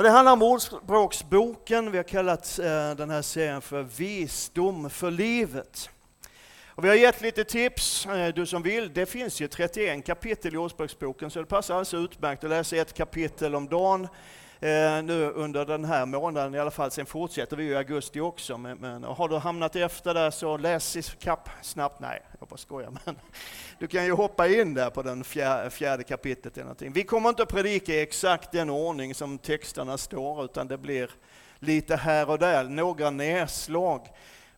Och 0.00 0.04
det 0.04 0.10
handlar 0.10 0.32
om 0.32 0.42
Ordspråksboken. 0.42 1.90
Vi 1.90 1.96
har 1.96 2.04
kallat 2.04 2.58
eh, 2.58 2.90
den 2.90 3.10
här 3.10 3.22
serien 3.22 3.62
för 3.62 3.82
Visdom 3.82 4.90
för 4.90 5.10
livet. 5.10 5.90
Och 6.66 6.84
vi 6.84 6.88
har 6.88 6.94
gett 6.94 7.20
lite 7.20 7.44
tips, 7.44 8.06
eh, 8.06 8.34
du 8.34 8.46
som 8.46 8.62
vill. 8.62 8.92
Det 8.94 9.06
finns 9.06 9.40
ju 9.40 9.48
31 9.48 10.06
kapitel 10.06 10.54
i 10.54 10.56
Ordspråksboken, 10.56 11.30
så 11.30 11.38
det 11.38 11.46
passar 11.46 11.74
alldeles 11.74 11.94
utmärkt 11.94 12.44
att 12.44 12.50
läsa 12.50 12.76
ett 12.76 12.92
kapitel 12.94 13.54
om 13.54 13.68
dagen 13.68 14.08
eh, 14.60 15.02
nu 15.02 15.30
under 15.30 15.64
den 15.64 15.84
här 15.84 16.06
månaden 16.06 16.54
i 16.54 16.58
alla 16.58 16.70
fall. 16.70 16.90
Sen 16.90 17.06
fortsätter 17.06 17.56
vi 17.56 17.64
i 17.64 17.76
augusti 17.76 18.20
också. 18.20 18.58
Men, 18.58 18.78
men 18.78 19.04
har 19.04 19.28
du 19.28 19.36
hamnat 19.36 19.76
efter 19.76 20.14
där 20.14 20.30
så 20.30 20.56
läs 20.56 20.96
i 20.96 21.02
kapp 21.02 21.48
snabbt. 21.62 22.00
Nej, 22.00 22.22
jag 22.38 22.48
bara 22.48 22.56
skojar. 22.56 22.92
Men 23.04 23.16
du 23.78 23.86
kan 23.86 24.04
ju 24.04 24.12
hoppa 24.12 24.48
in 24.48 24.74
där 24.74 24.90
på 24.90 25.02
den 25.02 25.24
fjärde, 25.24 25.70
fjärde 25.70 26.04
kapitlet. 26.04 26.56
Eller 26.56 26.64
någonting. 26.64 26.92
Vi 26.92 27.02
kommer 27.02 27.28
inte 27.28 27.42
att 27.42 27.48
predika 27.48 27.94
i 27.94 28.00
exakt 28.00 28.52
den 28.52 28.70
ordning 28.70 29.14
som 29.14 29.38
texterna 29.38 29.98
står, 29.98 30.44
utan 30.44 30.68
det 30.68 30.78
blir 30.78 31.10
lite 31.58 31.96
här 31.96 32.30
och 32.30 32.38
där, 32.38 32.64
några 32.64 33.10
nedslag. 33.10 34.08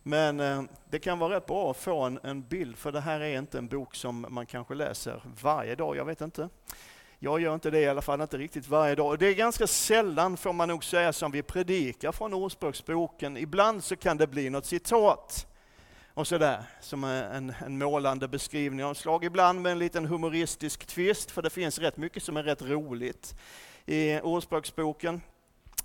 Men 0.03 0.39
eh, 0.39 0.63
det 0.89 0.99
kan 0.99 1.19
vara 1.19 1.35
rätt 1.35 1.45
bra 1.45 1.71
att 1.71 1.77
få 1.77 2.01
en, 2.01 2.19
en, 2.23 2.41
bild, 2.41 2.77
för 2.77 2.91
det 2.91 3.01
här 3.01 3.19
är 3.19 3.37
inte 3.37 3.57
en 3.57 3.67
bok 3.67 3.95
som 3.95 4.25
man 4.29 4.45
kanske 4.45 4.73
läser 4.73 5.21
varje 5.41 5.75
dag, 5.75 5.97
jag 5.97 6.05
vet 6.05 6.21
inte. 6.21 6.49
Jag 7.23 7.41
gör 7.41 7.53
inte 7.53 7.69
det 7.69 7.79
i 7.79 7.87
alla 7.87 8.01
fall, 8.01 8.21
inte 8.21 8.37
riktigt 8.37 8.67
varje 8.67 8.95
dag. 8.95 9.19
Det 9.19 9.27
är 9.27 9.33
ganska 9.33 9.67
sällan, 9.67 10.37
får 10.37 10.53
man 10.53 10.67
nog 10.67 10.83
säga, 10.83 11.13
som 11.13 11.31
vi 11.31 11.41
predikar 11.41 12.11
från 12.11 12.33
Ordspråksboken. 12.33 13.37
Ibland 13.37 13.83
så 13.83 13.95
kan 13.95 14.17
det 14.17 14.27
bli 14.27 14.49
något 14.49 14.65
citat 14.65 15.47
och 16.13 16.27
sådär, 16.27 16.63
som 16.81 17.03
en, 17.03 17.53
en 17.65 17.77
målande 17.77 18.27
beskrivning 18.27 18.85
av 18.85 18.93
slag. 18.93 19.23
Ibland 19.23 19.61
med 19.61 19.71
en 19.71 19.79
liten 19.79 20.05
humoristisk 20.05 20.85
twist, 20.85 21.31
för 21.31 21.41
det 21.41 21.49
finns 21.49 21.79
rätt 21.79 21.97
mycket 21.97 22.23
som 22.23 22.37
är 22.37 22.43
rätt 22.43 22.61
roligt 22.61 23.35
i 23.85 24.19
Ordspråksboken. 24.19 25.21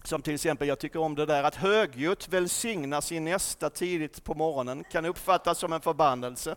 Som 0.08 0.22
till 0.22 0.34
exempel, 0.34 0.68
jag 0.68 0.78
tycker 0.78 1.00
om 1.00 1.14
det 1.14 1.26
där 1.26 1.42
att 1.42 1.54
högljutt 1.54 2.28
välsigna 2.28 3.00
sin 3.00 3.24
nästa 3.24 3.70
tidigt 3.70 4.24
på 4.24 4.34
morgonen 4.34 4.84
kan 4.84 5.04
uppfattas 5.04 5.58
som 5.58 5.72
en 5.72 5.80
förbannelse. 5.80 6.56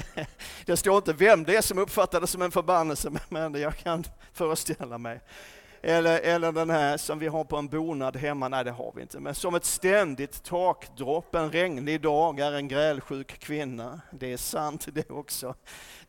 det 0.66 0.76
står 0.76 0.96
inte 0.96 1.12
vem 1.12 1.44
det 1.44 1.56
är 1.56 1.62
som 1.62 1.78
uppfattar 1.78 2.20
det 2.20 2.26
som 2.26 2.42
en 2.42 2.50
förbannelse, 2.50 3.10
men 3.28 3.54
jag 3.54 3.76
kan 3.76 4.04
föreställa 4.32 4.98
mig. 4.98 5.20
Eller, 5.86 6.20
eller 6.20 6.52
den 6.52 6.70
här 6.70 6.96
som 6.96 7.18
vi 7.18 7.26
har 7.26 7.44
på 7.44 7.56
en 7.56 7.68
bonad 7.68 8.16
hemma, 8.16 8.48
nej 8.48 8.64
det 8.64 8.70
har 8.70 8.92
vi 8.96 9.02
inte, 9.02 9.20
men 9.20 9.34
som 9.34 9.54
ett 9.54 9.64
ständigt 9.64 10.42
takdropp, 10.42 11.34
en 11.34 11.50
regnig 11.50 12.00
dag 12.00 12.40
är 12.40 12.52
en 12.52 12.68
grälsjuk 12.68 13.38
kvinna. 13.38 14.00
Det 14.10 14.32
är 14.32 14.36
sant 14.36 14.86
det 14.92 15.10
också. 15.10 15.54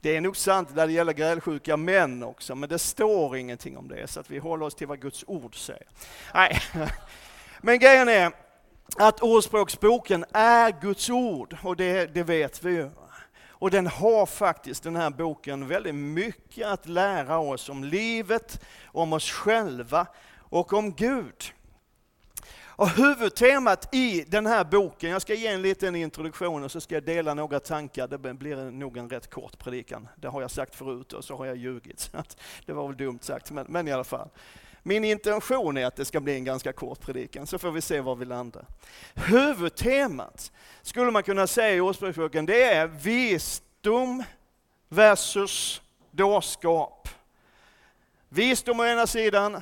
Det 0.02 0.16
är 0.16 0.22
nog 0.22 0.38
sant 0.38 0.76
när 0.76 0.88
det 0.88 0.94
gäller 0.94 1.14
grälsjuka 1.14 1.78
män 1.78 2.24
också, 2.24 2.56
men 2.56 2.70
det 2.70 2.80
står 2.80 3.38
ingenting 3.38 3.78
om 3.78 3.88
det, 3.88 4.08
så 4.08 4.20
att 4.20 4.30
vi 4.30 4.38
håller 4.38 4.66
oss 4.66 4.76
till 4.76 4.88
vad 4.88 5.02
Guds 5.02 5.24
ord 5.28 5.66
säger. 5.66 5.88
Nej. 6.34 6.60
Men 7.62 7.80
grejen 7.80 8.10
är 8.10 8.32
att 8.98 9.22
Ordspråksboken 9.22 10.26
är 10.34 10.82
Guds 10.82 11.10
ord, 11.10 11.58
och 11.64 11.76
det, 11.76 12.14
det 12.14 12.24
vet 12.24 12.64
vi 12.64 12.72
ju. 12.72 12.90
Och 13.66 13.72
den 13.72 13.88
har 13.88 14.26
faktiskt, 14.26 14.84
den 14.84 14.96
här 14.96 15.10
boken, 15.10 15.68
väldigt 15.68 15.96
mycket 15.96 16.68
att 16.68 16.88
lära 16.88 17.38
oss 17.38 17.70
om 17.70 17.84
livet, 17.84 18.62
om 18.86 19.14
oss 19.14 19.32
själva 19.32 20.08
och 20.38 20.74
om 20.74 20.94
Gud. 20.94 21.44
Och 22.66 22.90
huvudtemat 22.90 23.96
i 23.96 24.26
den 24.28 24.46
här 24.46 24.64
boken, 24.64 25.10
jag 25.10 25.22
ska 25.22 25.34
ge 25.34 25.48
en 25.48 25.62
liten 25.62 25.96
introduktion 25.96 26.64
och 26.64 26.72
så 26.72 26.82
ska 26.82 26.96
jag 26.96 27.04
dela 27.04 27.34
några 27.34 27.60
tankar. 27.60 28.08
Det 28.08 28.34
blir 28.34 28.56
nog 28.56 28.98
en 28.98 29.10
rätt 29.10 29.30
kort 29.30 29.58
predikan. 29.58 30.08
Det 30.16 30.28
har 30.28 30.42
jag 30.42 30.52
sagt 30.52 30.76
förut 30.76 31.14
och 31.14 31.24
så 31.24 31.36
har 31.36 31.46
jag 31.46 31.58
ljugit. 31.58 32.00
Så 32.12 32.24
det 32.66 32.74
var 32.74 32.88
väl 32.88 32.98
dumt 32.98 33.20
sagt, 33.22 33.52
men, 33.52 33.66
men 33.70 33.88
i 33.88 33.92
alla 33.92 34.04
fall. 34.04 34.30
Min 34.88 35.04
intention 35.04 35.78
är 35.78 35.86
att 35.86 35.96
det 35.96 36.06
ska 36.06 36.20
bli 36.20 36.36
en 36.36 36.44
ganska 36.44 36.74
kort 36.74 37.00
predikan, 37.00 37.48
så 37.48 37.58
får 37.58 37.72
vi 37.72 37.82
se 37.82 38.02
var 38.02 38.16
vi 38.16 38.26
landar. 38.26 38.66
Huvudtemat 39.14 40.52
skulle 40.82 41.12
man 41.12 41.24
kunna 41.24 41.48
säga 41.48 41.76
i 41.76 41.82
Ordspråksboken, 41.82 42.46
det 42.46 42.64
är 42.64 42.88
visdom 42.88 44.24
versus 44.90 45.82
dårskap. 46.12 47.10
Visdom 48.30 48.80
å 48.80 48.86
ena 48.86 49.08
sidan, 49.08 49.62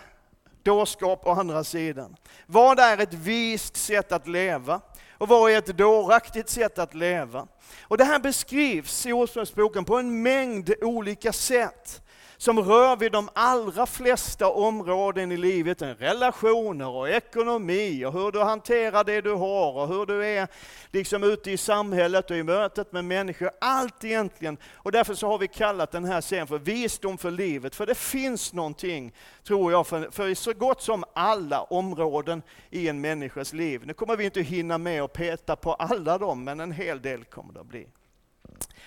dårskap 0.64 1.28
å 1.28 1.32
andra 1.32 1.64
sidan. 1.64 2.16
Vad 2.46 2.80
är 2.80 2.98
ett 2.98 3.14
vist 3.14 3.76
sätt 3.76 4.12
att 4.12 4.28
leva? 4.28 4.82
Och 5.12 5.28
vad 5.28 5.52
är 5.52 5.58
ett 5.58 5.78
dåraktigt 5.78 6.50
sätt 6.50 6.80
att 6.80 6.94
leva? 6.94 7.48
Och 7.82 7.98
det 7.98 8.04
här 8.04 8.20
beskrivs 8.20 9.06
i 9.06 9.14
Ordspråksboken 9.14 9.86
på 9.86 9.98
en 9.98 10.22
mängd 10.22 10.74
olika 10.82 11.34
sätt 11.34 12.03
som 12.44 12.60
rör 12.60 12.96
vid 12.96 13.12
de 13.12 13.30
allra 13.34 13.86
flesta 13.86 14.48
områden 14.48 15.32
i 15.32 15.38
livet, 15.38 15.82
relationer 15.82 16.88
och 16.88 17.10
ekonomi 17.10 18.06
och 18.06 18.14
hur 18.14 18.32
du 18.32 18.40
hanterar 18.40 19.04
det 19.04 19.22
du 19.22 19.34
har 19.34 19.74
och 19.74 19.88
hur 19.88 20.06
du 20.06 20.26
är 20.26 20.48
liksom 20.92 21.24
ute 21.24 21.52
i 21.52 21.58
samhället 21.58 22.32
och 22.32 22.38
i 22.38 22.44
mötet 22.44 22.92
med 22.92 23.06
människor. 23.06 23.50
Allt 23.62 24.04
egentligen. 24.04 24.58
Och 24.74 24.92
därför 24.92 25.14
så 25.14 25.28
har 25.28 25.38
vi 25.38 25.48
kallat 25.48 25.92
den 25.92 26.06
här 26.06 26.22
serien 26.22 26.48
för 26.48 26.60
Visdom 26.60 27.18
för 27.18 27.32
livet. 27.32 27.76
För 27.76 27.86
det 27.86 27.96
finns 27.96 28.54
någonting, 28.54 29.14
tror 29.44 29.72
jag, 29.72 29.88
för, 29.88 30.12
för 30.12 30.34
så 30.34 30.54
gott 30.54 30.82
som 30.82 31.04
alla 31.14 31.62
områden 31.62 32.42
i 32.70 32.88
en 32.88 33.02
människas 33.02 33.54
liv. 33.54 33.82
Nu 33.86 33.94
kommer 33.94 34.16
vi 34.16 34.26
inte 34.26 34.42
hinna 34.42 34.78
med 34.78 35.02
att 35.02 35.14
peta 35.14 35.56
på 35.56 35.74
alla 35.74 36.18
dem, 36.18 36.44
men 36.44 36.60
en 36.60 36.72
hel 36.72 37.02
del 37.02 37.24
kommer 37.24 37.54
det 37.54 37.60
att 37.60 37.68
bli. 37.68 37.88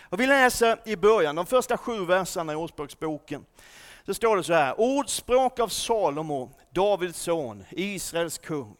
Och 0.01 0.21
vi 0.21 0.27
läser 0.27 0.79
i 0.85 0.97
början, 0.97 1.37
de 1.37 1.47
första 1.47 1.79
sju 1.79 2.05
verserna 2.05 2.53
i 2.53 2.57
Ordspråksboken. 2.57 3.45
Så 4.07 4.15
står 4.15 4.37
det 4.37 4.45
så 4.45 4.53
här, 4.53 4.81
ordspråk 4.81 5.61
av 5.61 5.69
Salomo, 5.69 6.51
Davids 6.71 7.19
son, 7.19 7.65
Israels 7.71 8.39
kung. 8.39 8.77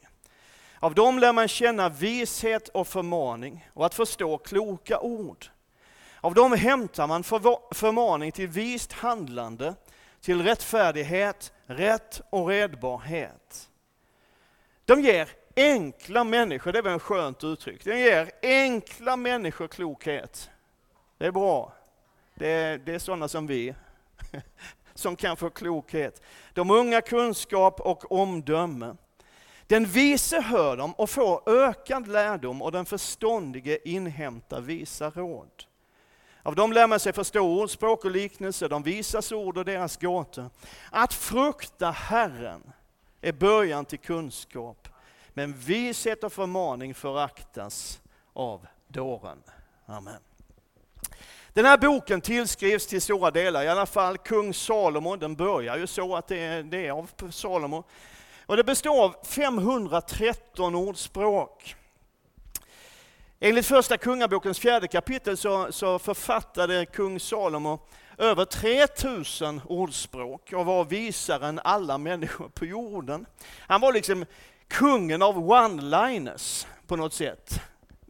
Av 0.81 0.95
dem 0.95 1.19
lär 1.19 1.33
man 1.33 1.49
känna 1.49 1.89
vishet 1.89 2.69
och 2.69 2.89
förmaning 2.89 3.69
och 3.75 3.87
att 3.87 3.95
förstå 3.95 4.39
kloka 4.39 5.01
ord. 5.01 5.47
Av 6.21 6.35
dem 6.35 6.53
hämtar 6.53 7.07
man 7.07 7.23
förmaning 7.75 8.33
till 8.33 8.49
vist 8.49 8.93
handlande, 8.93 9.75
till 10.21 10.43
rättfärdighet, 10.43 11.53
rätt 11.67 12.21
och 12.31 12.49
redbarhet. 12.49 13.71
De 14.85 15.01
ger 15.01 15.29
enkla 15.57 16.25
människor, 16.25 16.73
det 16.73 16.79
är 16.79 16.83
väl 16.83 16.93
en 16.93 16.99
skönt 16.99 17.45
uttryck, 17.45 17.85
de 17.85 17.99
ger 17.99 18.31
enkla 18.43 19.17
människor 19.17 19.69
klokhet. 19.69 20.51
Det 21.19 21.27
är 21.27 21.33
bra. 21.33 21.73
Det 22.35 22.49
är, 22.49 22.79
det 22.79 22.95
är 22.95 22.99
sådana 22.99 23.29
som 23.29 23.47
vi, 23.47 23.75
som 24.95 25.17
kan 25.17 25.37
få 25.37 25.51
klokhet. 25.51 26.23
De 26.53 26.71
unga 26.71 27.01
kunskap 27.01 27.81
och 27.81 28.13
omdöme. 28.13 28.97
Den 29.67 29.85
vise 29.85 30.41
hör 30.41 30.77
dem 30.77 30.93
och 30.93 31.11
får 31.11 31.49
ökad 31.49 32.09
lärdom 32.09 32.63
och 32.63 32.73
den 32.73 32.87
förståndige 32.87 33.89
inhämtar 33.89 34.61
visa 34.61 35.11
råd. 35.11 35.65
Av 36.43 36.55
dem 36.55 36.73
lär 36.73 36.87
man 36.87 37.01
sig 37.01 37.13
förstå 37.13 37.61
ordspråk 37.63 38.05
och 38.05 38.11
liknelser, 38.11 38.69
de 38.69 38.83
visas 38.83 39.33
ord 39.33 39.59
och 39.59 39.65
deras 39.65 39.97
gåtor. 39.97 40.51
Att 40.91 41.15
frukta 41.15 41.91
Herren 41.91 42.73
är 43.21 43.33
början 43.33 43.85
till 43.85 43.99
kunskap, 43.99 44.89
men 45.35 45.53
vishet 45.53 46.25
och 46.25 46.33
förmaning 46.33 46.95
föraktas 46.95 48.01
av 48.33 48.67
dåren. 48.89 49.43
Amen. 49.87 50.21
Den 51.57 51.65
här 51.65 51.79
boken 51.79 52.21
tillskrivs 52.21 52.87
till 52.87 53.03
stora 53.03 53.31
delar, 53.31 53.63
i 53.63 53.69
alla 53.69 53.87
fall 53.87 54.19
kung 54.19 54.55
Salomo. 54.55 55.17
Den 55.17 55.37
börjar 55.37 55.77
ju 55.77 55.87
så 55.87 56.17
att 56.17 56.29
det 56.29 56.39
är, 56.39 56.63
det 56.63 56.87
är 56.87 56.91
av 56.91 57.31
Salomo. 57.31 57.85
Och 58.47 58.57
det 58.57 58.65
består 58.65 59.05
av 59.05 59.17
513 59.25 60.75
ordspråk. 60.75 61.75
Enligt 63.41 63.67
första 63.67 63.97
kungabokens 63.97 64.59
fjärde 64.59 64.89
kapitel 64.89 65.37
så, 65.37 65.73
så 65.73 65.99
författade 65.99 66.87
kung 66.87 67.21
Salomo 67.21 67.79
över 68.19 68.45
3000 68.45 69.61
ordspråk 69.65 70.53
och 70.53 70.67
var 70.67 70.85
visare 70.85 71.47
än 71.47 71.61
alla 71.65 71.99
människor 71.99 72.49
på 72.49 72.67
jorden. 72.67 73.27
Han 73.59 73.81
var 73.81 73.93
liksom 73.93 74.25
kungen 74.69 75.23
av 75.23 75.39
one-liners 75.39 76.67
på 76.87 76.97
något 76.97 77.15
sätt. 77.15 77.61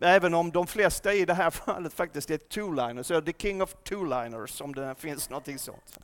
Även 0.01 0.35
om 0.35 0.51
de 0.51 0.67
flesta 0.67 1.15
i 1.15 1.25
det 1.25 1.35
här 1.35 1.51
fallet 1.67 1.95
faktiskt 1.95 2.31
är 2.31 2.39
two-liners, 2.39 3.25
the 3.25 3.33
king 3.33 3.63
of 3.63 3.75
two-liners, 3.85 4.63
om 4.63 4.75
det 4.75 4.95
finns 4.99 5.31
någonting 5.31 5.59
sånt. 5.59 5.99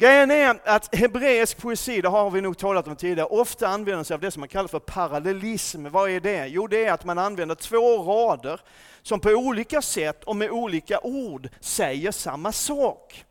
Grejen 0.00 0.30
är 0.30 0.60
att 0.64 0.94
hebreisk 0.94 1.58
poesi, 1.58 2.00
det 2.00 2.08
har 2.08 2.30
vi 2.30 2.40
nog 2.40 2.58
talat 2.58 2.88
om 2.88 2.96
tidigare, 2.96 3.28
ofta 3.28 3.68
använder 3.68 4.04
sig 4.04 4.14
av 4.14 4.20
det 4.20 4.30
som 4.30 4.40
man 4.40 4.48
kallar 4.48 4.68
för 4.68 4.78
parallellism. 4.78 5.86
Vad 5.90 6.10
är 6.10 6.20
det? 6.20 6.46
Jo, 6.46 6.66
det 6.66 6.84
är 6.84 6.92
att 6.92 7.04
man 7.04 7.18
använder 7.18 7.54
två 7.54 8.02
rader 8.02 8.60
som 9.02 9.20
på 9.20 9.30
olika 9.30 9.82
sätt 9.82 10.24
och 10.24 10.36
med 10.36 10.50
olika 10.50 11.00
ord 11.00 11.48
säger 11.60 12.10
samma 12.10 12.52
sak 12.52 13.24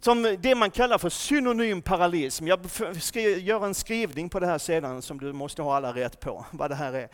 som 0.00 0.36
det 0.38 0.54
man 0.54 0.70
kallar 0.70 0.98
för 0.98 1.08
synonym 1.08 1.82
parallelism. 1.82 2.46
Jag 2.46 2.60
ska 3.00 3.20
göra 3.20 3.66
en 3.66 3.74
skrivning 3.74 4.28
på 4.28 4.40
det 4.40 4.46
här 4.46 4.58
sedan 4.58 5.02
som 5.02 5.20
du 5.20 5.32
måste 5.32 5.62
ha 5.62 5.76
alla 5.76 5.92
rätt 5.94 6.20
på, 6.20 6.44
vad 6.50 6.70
det 6.70 6.74
här 6.74 6.92
är. 6.92 7.08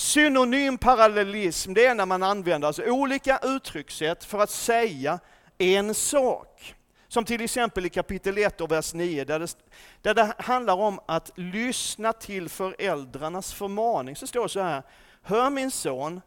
Synonym 0.00 0.78
parallellism, 0.78 1.74
det 1.74 1.86
är 1.86 1.94
när 1.94 2.06
man 2.06 2.22
använder 2.22 2.68
alltså 2.68 2.82
olika 2.82 3.38
uttryckssätt 3.42 4.24
för 4.24 4.38
att 4.38 4.50
säga 4.50 5.18
en 5.58 5.94
sak. 5.94 6.74
Som 7.08 7.24
till 7.24 7.40
exempel 7.40 7.86
i 7.86 7.90
kapitel 7.90 8.38
1 8.38 8.60
och 8.60 8.70
vers 8.70 8.94
9, 8.94 9.24
där 9.24 9.38
det, 9.38 9.56
där 10.02 10.14
det 10.14 10.34
handlar 10.38 10.74
om 10.74 11.00
att 11.06 11.30
lyssna 11.34 12.12
till 12.12 12.48
föräldrarnas 12.48 13.52
förmaning. 13.52 14.16
Så 14.16 14.26
står 14.26 14.42
det 14.42 14.48
så 14.48 14.60
här, 14.60 14.82
Hör 15.22 15.50
min 15.50 15.70
son, 15.70 16.20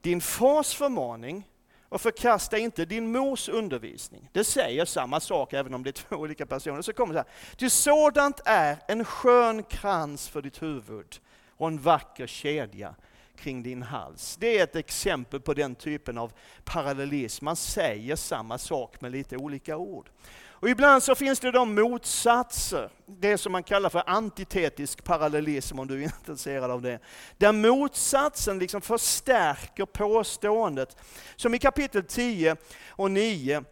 din 0.00 0.20
fars 0.20 0.74
förmaning 0.74 1.48
och 1.88 2.00
förkasta 2.00 2.58
inte 2.58 2.84
din 2.84 3.12
mors 3.12 3.48
undervisning. 3.48 4.28
Det 4.32 4.44
säger 4.44 4.84
samma 4.84 5.20
sak 5.20 5.52
även 5.52 5.74
om 5.74 5.82
det 5.82 5.90
är 5.90 5.92
två 5.92 6.16
olika 6.16 6.46
personer. 6.46 6.82
Så 6.82 6.92
kommer 6.92 7.14
det 7.14 7.20
så 7.20 7.24
här, 7.24 7.56
Ty 7.56 7.70
sådant 7.70 8.40
är 8.44 8.76
en 8.88 9.04
skön 9.04 9.62
krans 9.62 10.28
för 10.28 10.42
ditt 10.42 10.62
huvud 10.62 11.20
och 11.62 11.68
en 11.68 11.78
vacker 11.78 12.26
kedja 12.26 12.94
kring 13.36 13.62
din 13.62 13.82
hals. 13.82 14.36
Det 14.40 14.58
är 14.58 14.64
ett 14.64 14.76
exempel 14.76 15.40
på 15.40 15.54
den 15.54 15.74
typen 15.74 16.18
av 16.18 16.32
parallellism. 16.64 17.44
Man 17.44 17.56
säger 17.56 18.16
samma 18.16 18.58
sak 18.58 19.00
med 19.00 19.12
lite 19.12 19.36
olika 19.36 19.76
ord. 19.76 20.10
Och 20.44 20.68
ibland 20.68 21.02
så 21.02 21.14
finns 21.14 21.40
det 21.40 21.50
de 21.50 21.74
motsatser, 21.74 22.90
det 23.06 23.38
som 23.38 23.52
man 23.52 23.62
kallar 23.62 23.90
för 23.90 24.02
antitetisk 24.06 25.04
parallellism 25.04 25.78
om 25.78 25.86
du 25.86 25.94
är 25.94 26.02
intresserad 26.20 26.70
av 26.70 26.82
det. 26.82 26.98
Där 27.38 27.52
motsatsen 27.52 28.58
liksom 28.58 28.80
förstärker 28.80 29.86
påståendet. 29.86 30.96
Som 31.36 31.54
i 31.54 31.58
kapitel 31.58 32.02
10 32.02 32.56
och 32.88 33.10
9 33.10 33.64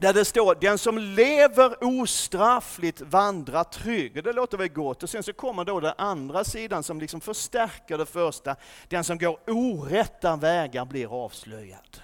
där 0.00 0.12
det 0.12 0.24
står 0.24 0.54
den 0.60 0.78
som 0.78 0.98
lever 0.98 1.84
ostraffligt 1.84 3.00
vandrar 3.00 3.64
trygg. 3.64 4.24
Det 4.24 4.32
låter 4.32 4.58
väl 4.58 4.68
gott. 4.68 5.02
Och 5.02 5.10
sen 5.10 5.22
så 5.22 5.32
kommer 5.32 5.64
då 5.64 5.80
den 5.80 5.94
andra 5.98 6.44
sidan 6.44 6.82
som 6.82 7.00
liksom 7.00 7.20
förstärker 7.20 7.98
det 7.98 8.06
första. 8.06 8.56
Den 8.88 9.04
som 9.04 9.18
går 9.18 9.38
orätta 9.46 10.36
vägar 10.36 10.84
blir 10.84 11.24
avslöjad. 11.24 12.00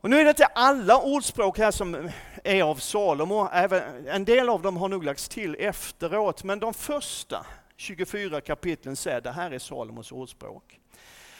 Och 0.00 0.10
nu 0.10 0.20
är 0.20 0.24
det 0.24 0.30
inte 0.30 0.46
alla 0.46 1.02
ordspråk 1.02 1.58
här 1.58 1.70
som 1.70 2.10
är 2.44 2.62
av 2.62 2.76
Salomo. 2.76 3.48
Även, 3.52 4.06
en 4.08 4.24
del 4.24 4.48
av 4.48 4.62
dem 4.62 4.76
har 4.76 4.88
nog 4.88 5.04
lagts 5.04 5.28
till 5.28 5.56
efteråt, 5.58 6.44
men 6.44 6.60
de 6.60 6.74
första 6.74 7.46
24 7.76 8.40
kapitlen 8.40 8.96
säger 8.96 9.18
att 9.18 9.24
det 9.24 9.32
här 9.32 9.50
är 9.50 9.58
Salomos 9.58 10.12
ordspråk. 10.12 10.80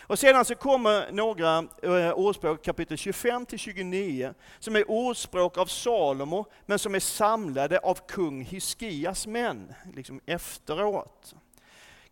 Och 0.09 0.19
sedan 0.19 0.45
så 0.45 0.55
kommer 0.55 1.13
några 1.13 1.59
eh, 1.83 2.13
ordspråk, 2.13 2.65
kapitel 2.65 2.97
25 2.97 3.47
till 3.47 3.59
29, 3.59 4.35
som 4.59 4.77
är 4.77 4.91
ordspråk 4.91 5.59
av 5.59 5.67
Salomo, 5.67 6.47
men 6.67 6.79
som 6.79 6.95
är 6.95 7.01
samlade 7.01 7.79
av 7.79 7.99
kung 8.09 8.43
Hiskias 8.43 9.27
män, 9.27 9.75
liksom 9.95 10.21
efteråt. 10.27 11.35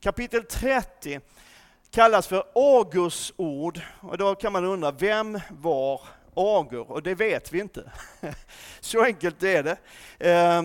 Kapitel 0.00 0.44
30 0.44 1.20
kallas 1.90 2.26
för 2.26 2.44
Augurs 2.54 3.32
ord, 3.36 3.80
och 4.00 4.18
då 4.18 4.34
kan 4.34 4.52
man 4.52 4.64
undra, 4.64 4.90
vem 4.90 5.40
var 5.50 6.00
Agur? 6.36 6.90
Och 6.90 7.02
det 7.02 7.14
vet 7.14 7.52
vi 7.52 7.60
inte. 7.60 7.92
Så 8.80 9.04
enkelt 9.04 9.42
är 9.42 9.62
det. 9.62 9.76
Eh, 10.30 10.62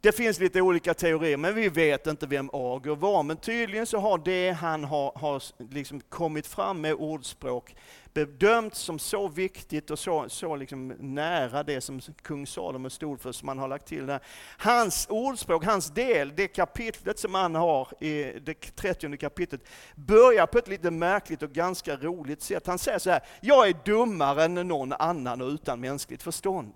det 0.00 0.12
finns 0.12 0.40
lite 0.40 0.60
olika 0.60 0.94
teorier, 0.94 1.36
men 1.36 1.54
vi 1.54 1.68
vet 1.68 2.06
inte 2.06 2.26
vem 2.26 2.50
Agur 2.52 2.96
var. 2.96 3.22
Men 3.22 3.36
tydligen 3.36 3.86
så 3.86 3.98
har 3.98 4.18
det 4.18 4.50
han 4.50 4.84
har, 4.84 5.12
har 5.14 5.42
liksom 5.72 6.00
kommit 6.00 6.46
fram 6.46 6.80
med 6.80 6.94
ordspråk 6.94 7.74
bedömts 8.14 8.78
som 8.78 8.98
så 8.98 9.28
viktigt 9.28 9.90
och 9.90 9.98
så, 9.98 10.28
så 10.28 10.56
liksom 10.56 10.88
nära 10.88 11.62
det 11.62 11.80
som 11.80 12.00
kung 12.22 12.46
Salomo 12.46 12.90
stod 12.90 13.20
för, 13.20 13.32
som 13.32 13.46
man 13.46 13.58
har 13.58 13.68
lagt 13.68 13.86
till 13.86 14.06
där. 14.06 14.20
Hans 14.58 15.06
ordspråk, 15.10 15.64
hans 15.64 15.90
del, 15.90 16.32
det 16.36 16.48
kapitlet 16.48 17.18
som 17.18 17.34
han 17.34 17.54
har 17.54 18.04
i 18.04 18.38
det 18.42 18.54
30 18.54 19.16
kapitlet, 19.16 19.60
börjar 19.94 20.46
på 20.46 20.58
ett 20.58 20.68
lite 20.68 20.90
märkligt 20.90 21.42
och 21.42 21.52
ganska 21.52 21.96
roligt 21.96 22.42
sätt. 22.42 22.66
Han 22.66 22.78
säger 22.78 22.98
så 22.98 23.10
här, 23.10 23.22
jag 23.40 23.68
är 23.68 23.76
dummare 23.84 24.44
än 24.44 24.54
någon 24.54 24.92
annan 24.92 25.40
och 25.40 25.48
utan 25.48 25.80
mänskligt 25.80 26.22
förstånd. 26.22 26.74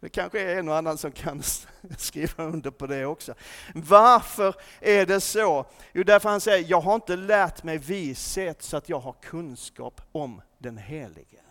Det 0.00 0.08
kanske 0.08 0.40
är 0.40 0.58
en 0.58 0.68
och 0.68 0.76
annan 0.76 0.98
som 0.98 1.12
kan 1.12 1.42
skriva 1.98 2.44
under 2.44 2.70
på 2.70 2.86
det 2.86 3.06
också. 3.06 3.34
Varför 3.74 4.54
är 4.80 5.06
det 5.06 5.20
så? 5.20 5.66
Jo, 5.92 6.02
därför 6.02 6.28
han 6.28 6.40
säger, 6.40 6.70
jag 6.70 6.80
har 6.80 6.94
inte 6.94 7.16
lärt 7.16 7.62
mig 7.62 7.78
vishet 7.78 8.62
så 8.62 8.76
att 8.76 8.88
jag 8.88 9.00
har 9.00 9.12
kunskap 9.12 10.00
om 10.12 10.42
den 10.58 10.76
Helige. 10.76 11.45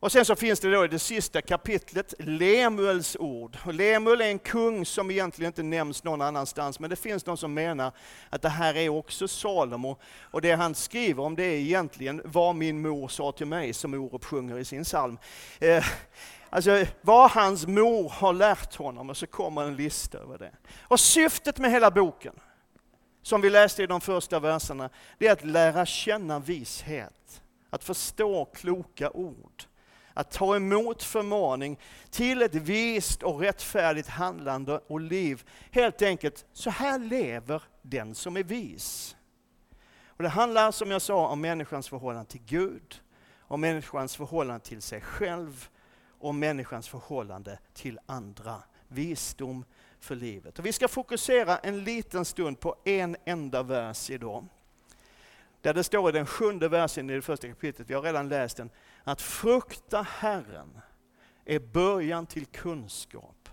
Och 0.00 0.12
sen 0.12 0.24
så 0.24 0.36
finns 0.36 0.60
det 0.60 0.70
då 0.70 0.84
i 0.84 0.88
det 0.88 0.98
sista 0.98 1.42
kapitlet 1.42 2.14
Lemuels 2.18 3.16
ord. 3.20 3.58
Och 3.66 3.74
Lemuel 3.74 4.20
är 4.20 4.24
en 4.24 4.38
kung 4.38 4.86
som 4.86 5.10
egentligen 5.10 5.48
inte 5.48 5.62
nämns 5.62 6.04
någon 6.04 6.22
annanstans, 6.22 6.80
men 6.80 6.90
det 6.90 6.96
finns 6.96 7.22
de 7.22 7.36
som 7.36 7.54
menar 7.54 7.92
att 8.30 8.42
det 8.42 8.48
här 8.48 8.76
är 8.76 8.88
också 8.88 9.28
Salomo. 9.28 9.98
Och 10.20 10.40
det 10.40 10.52
han 10.52 10.74
skriver 10.74 11.22
om 11.22 11.36
det 11.36 11.44
är 11.44 11.58
egentligen 11.58 12.22
vad 12.24 12.54
min 12.54 12.82
mor 12.82 13.08
sa 13.08 13.32
till 13.32 13.46
mig, 13.46 13.72
som 13.72 13.94
Orup 13.94 14.24
sjunger 14.24 14.58
i 14.58 14.64
sin 14.64 14.84
psalm. 14.84 15.18
Eh, 15.60 15.84
alltså 16.50 16.84
vad 17.00 17.30
hans 17.30 17.66
mor 17.66 18.08
har 18.08 18.32
lärt 18.32 18.74
honom, 18.74 19.10
och 19.10 19.16
så 19.16 19.26
kommer 19.26 19.62
en 19.62 19.76
lista 19.76 20.18
över 20.18 20.38
det. 20.38 20.52
Och 20.82 21.00
syftet 21.00 21.58
med 21.58 21.70
hela 21.70 21.90
boken, 21.90 22.34
som 23.22 23.40
vi 23.40 23.50
läste 23.50 23.82
i 23.82 23.86
de 23.86 24.00
första 24.00 24.40
verserna, 24.40 24.90
det 25.18 25.26
är 25.26 25.32
att 25.32 25.44
lära 25.44 25.86
känna 25.86 26.38
vishet, 26.38 27.42
att 27.70 27.84
förstå 27.84 28.44
kloka 28.44 29.10
ord 29.10 29.64
att 30.18 30.30
ta 30.30 30.56
emot 30.56 31.02
förmaning 31.02 31.78
till 32.10 32.42
ett 32.42 32.54
vist 32.54 33.22
och 33.22 33.40
rättfärdigt 33.40 34.08
handlande 34.08 34.80
och 34.86 35.00
liv. 35.00 35.42
Helt 35.70 36.02
enkelt, 36.02 36.46
så 36.52 36.70
här 36.70 36.98
lever 36.98 37.62
den 37.82 38.14
som 38.14 38.36
är 38.36 38.42
vis. 38.42 39.16
Och 40.06 40.22
det 40.22 40.28
handlar 40.28 40.70
som 40.70 40.90
jag 40.90 41.02
sa 41.02 41.28
om 41.28 41.40
människans 41.40 41.88
förhållande 41.88 42.30
till 42.30 42.42
Gud, 42.46 43.00
om 43.40 43.60
människans 43.60 44.16
förhållande 44.16 44.64
till 44.64 44.82
sig 44.82 45.00
själv 45.00 45.68
och 46.18 46.34
människans 46.34 46.88
förhållande 46.88 47.58
till 47.74 47.98
andra. 48.06 48.62
Visdom 48.88 49.64
för 50.00 50.14
livet. 50.14 50.58
Och 50.58 50.66
vi 50.66 50.72
ska 50.72 50.88
fokusera 50.88 51.58
en 51.58 51.84
liten 51.84 52.24
stund 52.24 52.60
på 52.60 52.76
en 52.84 53.16
enda 53.24 53.62
vers 53.62 54.10
idag. 54.10 54.46
Där 55.60 55.74
det 55.74 55.84
står 55.84 56.08
i 56.08 56.12
den 56.12 56.26
sjunde 56.26 56.68
versen 56.68 57.10
i 57.10 57.14
det 57.14 57.22
första 57.22 57.48
kapitlet, 57.48 57.90
vi 57.90 57.94
har 57.94 58.02
redan 58.02 58.28
läst 58.28 58.56
den, 58.56 58.70
att 59.04 59.20
frukta 59.20 60.02
Herren 60.02 60.80
är 61.44 61.58
början 61.58 62.26
till 62.26 62.46
kunskap. 62.46 63.48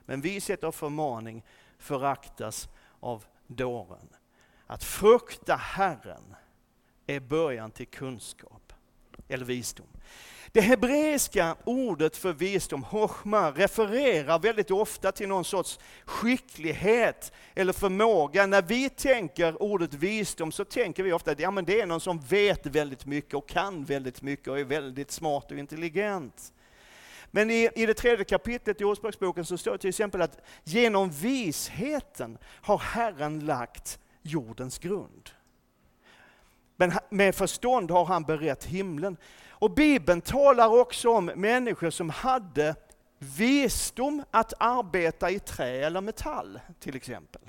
Men 0.00 0.20
vishet 0.20 0.64
och 0.64 0.74
förmaning 0.74 1.44
föraktas 1.78 2.68
av 3.00 3.24
dåren. 3.46 4.08
Att 4.66 4.84
frukta 4.84 5.56
Herren 5.56 6.34
är 7.06 7.20
början 7.20 7.70
till 7.70 7.86
kunskap, 7.86 8.67
eller 9.28 9.44
visdom. 9.44 9.86
Det 10.52 10.60
hebreiska 10.60 11.56
ordet 11.64 12.16
för 12.16 12.32
visdom, 12.32 12.82
hochma, 12.82 13.50
refererar 13.50 14.38
väldigt 14.38 14.70
ofta 14.70 15.12
till 15.12 15.28
någon 15.28 15.44
sorts 15.44 15.78
skicklighet 16.04 17.32
eller 17.54 17.72
förmåga. 17.72 18.46
När 18.46 18.62
vi 18.62 18.88
tänker 18.88 19.62
ordet 19.62 19.94
visdom 19.94 20.52
så 20.52 20.64
tänker 20.64 21.02
vi 21.02 21.12
ofta 21.12 21.30
att 21.30 21.40
ja, 21.40 21.50
men 21.50 21.64
det 21.64 21.80
är 21.80 21.86
någon 21.86 22.00
som 22.00 22.20
vet 22.20 22.66
väldigt 22.66 23.06
mycket 23.06 23.34
och 23.34 23.48
kan 23.48 23.84
väldigt 23.84 24.22
mycket 24.22 24.48
och 24.48 24.58
är 24.58 24.64
väldigt 24.64 25.10
smart 25.10 25.50
och 25.50 25.58
intelligent. 25.58 26.52
Men 27.30 27.50
i, 27.50 27.68
i 27.74 27.86
det 27.86 27.94
tredje 27.94 28.24
kapitlet 28.24 28.80
i 28.80 28.84
Ordspråksboken 28.84 29.44
så 29.44 29.58
står 29.58 29.72
det 29.72 29.78
till 29.78 29.88
exempel 29.88 30.22
att 30.22 30.40
genom 30.64 31.10
visheten 31.10 32.38
har 32.44 32.78
Herren 32.78 33.40
lagt 33.40 33.98
jordens 34.22 34.78
grund. 34.78 35.30
Men 36.80 36.92
med 37.10 37.34
förstånd 37.34 37.90
har 37.90 38.04
han 38.04 38.22
berett 38.22 38.64
himlen. 38.64 39.16
Och 39.50 39.70
Bibeln 39.70 40.20
talar 40.20 40.80
också 40.80 41.10
om 41.10 41.24
människor 41.24 41.90
som 41.90 42.10
hade 42.10 42.74
visdom 43.18 44.24
att 44.30 44.52
arbeta 44.58 45.30
i 45.30 45.38
trä 45.38 45.86
eller 45.86 46.00
metall 46.00 46.60
till 46.80 46.96
exempel. 46.96 47.42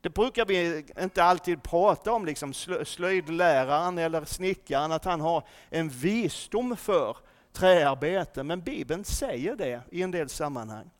Det 0.00 0.10
brukar 0.10 0.46
vi 0.46 0.84
inte 1.00 1.24
alltid 1.24 1.62
prata 1.62 2.12
om, 2.12 2.26
liksom 2.26 2.52
slöjdläraren 2.84 3.98
eller 3.98 4.24
snickaren, 4.24 4.92
att 4.92 5.04
han 5.04 5.20
har 5.20 5.46
en 5.70 5.88
visdom 5.88 6.76
för 6.76 7.16
träarbete, 7.52 8.42
men 8.42 8.60
Bibeln 8.60 9.04
säger 9.04 9.56
det 9.56 9.80
i 9.90 10.02
en 10.02 10.10
del 10.10 10.28
sammanhang. 10.28 10.90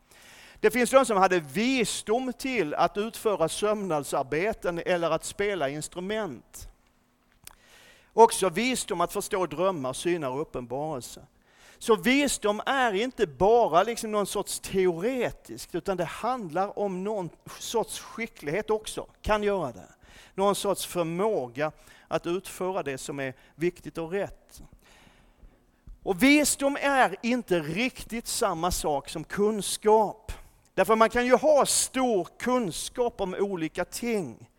Det 0.61 0.70
finns 0.70 0.90
de 0.90 1.06
som 1.06 1.16
hade 1.16 1.40
visdom 1.40 2.32
till 2.32 2.75
att 2.75 2.96
utföra 2.96 3.49
sömnadsarbeten 3.49 4.82
eller 4.87 5.11
att 5.11 5.25
spela 5.25 5.68
instrument. 5.68 6.68
Också 8.14 8.49
visdom 8.49 9.00
att 9.00 9.12
förstå 9.12 9.47
drömmar, 9.47 9.92
synar 9.92 10.30
och 10.30 10.40
uppenbarelse. 10.40 11.26
Så 11.78 11.97
visdom 11.97 12.61
är 12.66 12.92
inte 12.92 13.26
bara 13.26 13.83
liksom 13.83 14.12
någon 14.12 14.26
sorts 14.26 14.61
teoretiskt, 14.61 15.75
utan 15.75 15.97
det 15.97 16.04
handlar 16.04 16.78
om 16.78 17.04
någon 17.04 17.30
sorts 17.59 18.00
skicklighet 18.00 18.71
också, 18.71 19.06
kan 19.23 19.42
göra 19.42 19.73
det. 19.73 19.88
Någon 20.35 20.54
sorts 20.54 20.87
förmåga 20.87 21.73
att 22.09 22.26
utföra 22.26 22.83
det 22.83 22.99
som 22.99 23.21
är 23.21 23.35
viktigt 23.54 23.99
och 23.99 24.11
rätt. 24.11 24.62
Och 26.02 26.23
visdom 26.23 26.76
är 26.80 27.16
inte 27.23 27.61
riktigt 27.61 28.26
samma 28.26 28.71
sak 28.71 29.09
som 29.09 29.25
kunskap. 29.25 30.33
Därför 30.75 30.97
man 30.97 31.11
kan 31.11 31.26
ju 31.26 31.37
ha 31.37 31.66
stor 31.66 32.28
kunskap 32.38 33.21
om 33.21 33.35
olika 33.35 33.85
ting 33.85 34.50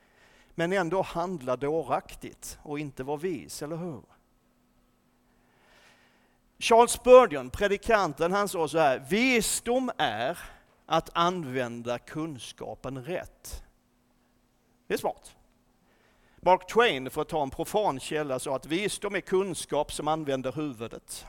men 0.55 0.73
ändå 0.73 1.01
handla 1.01 1.55
dåraktigt 1.55 2.59
och 2.63 2.79
inte 2.79 3.03
vara 3.03 3.17
vis, 3.17 3.61
eller 3.61 3.75
hur? 3.75 4.01
Charles 6.59 6.91
Spurgeon, 6.91 7.49
predikanten, 7.49 8.31
han 8.31 8.49
sa 8.49 8.67
så 8.67 8.77
här, 8.77 8.99
visdom 9.09 9.91
är 9.97 10.39
att 10.85 11.09
använda 11.13 11.99
kunskapen 11.99 13.03
rätt. 13.03 13.63
Det 14.87 14.93
är 14.93 14.97
smart. 14.97 15.35
Mark 16.35 16.67
Twain, 16.67 17.09
för 17.09 17.21
att 17.21 17.29
ta 17.29 17.43
en 17.43 17.49
profan 17.49 17.99
källa, 17.99 18.39
sa 18.39 18.55
att 18.55 18.65
visdom 18.65 19.15
är 19.15 19.19
kunskap 19.19 19.93
som 19.93 20.07
använder 20.07 20.51
huvudet. 20.51 21.25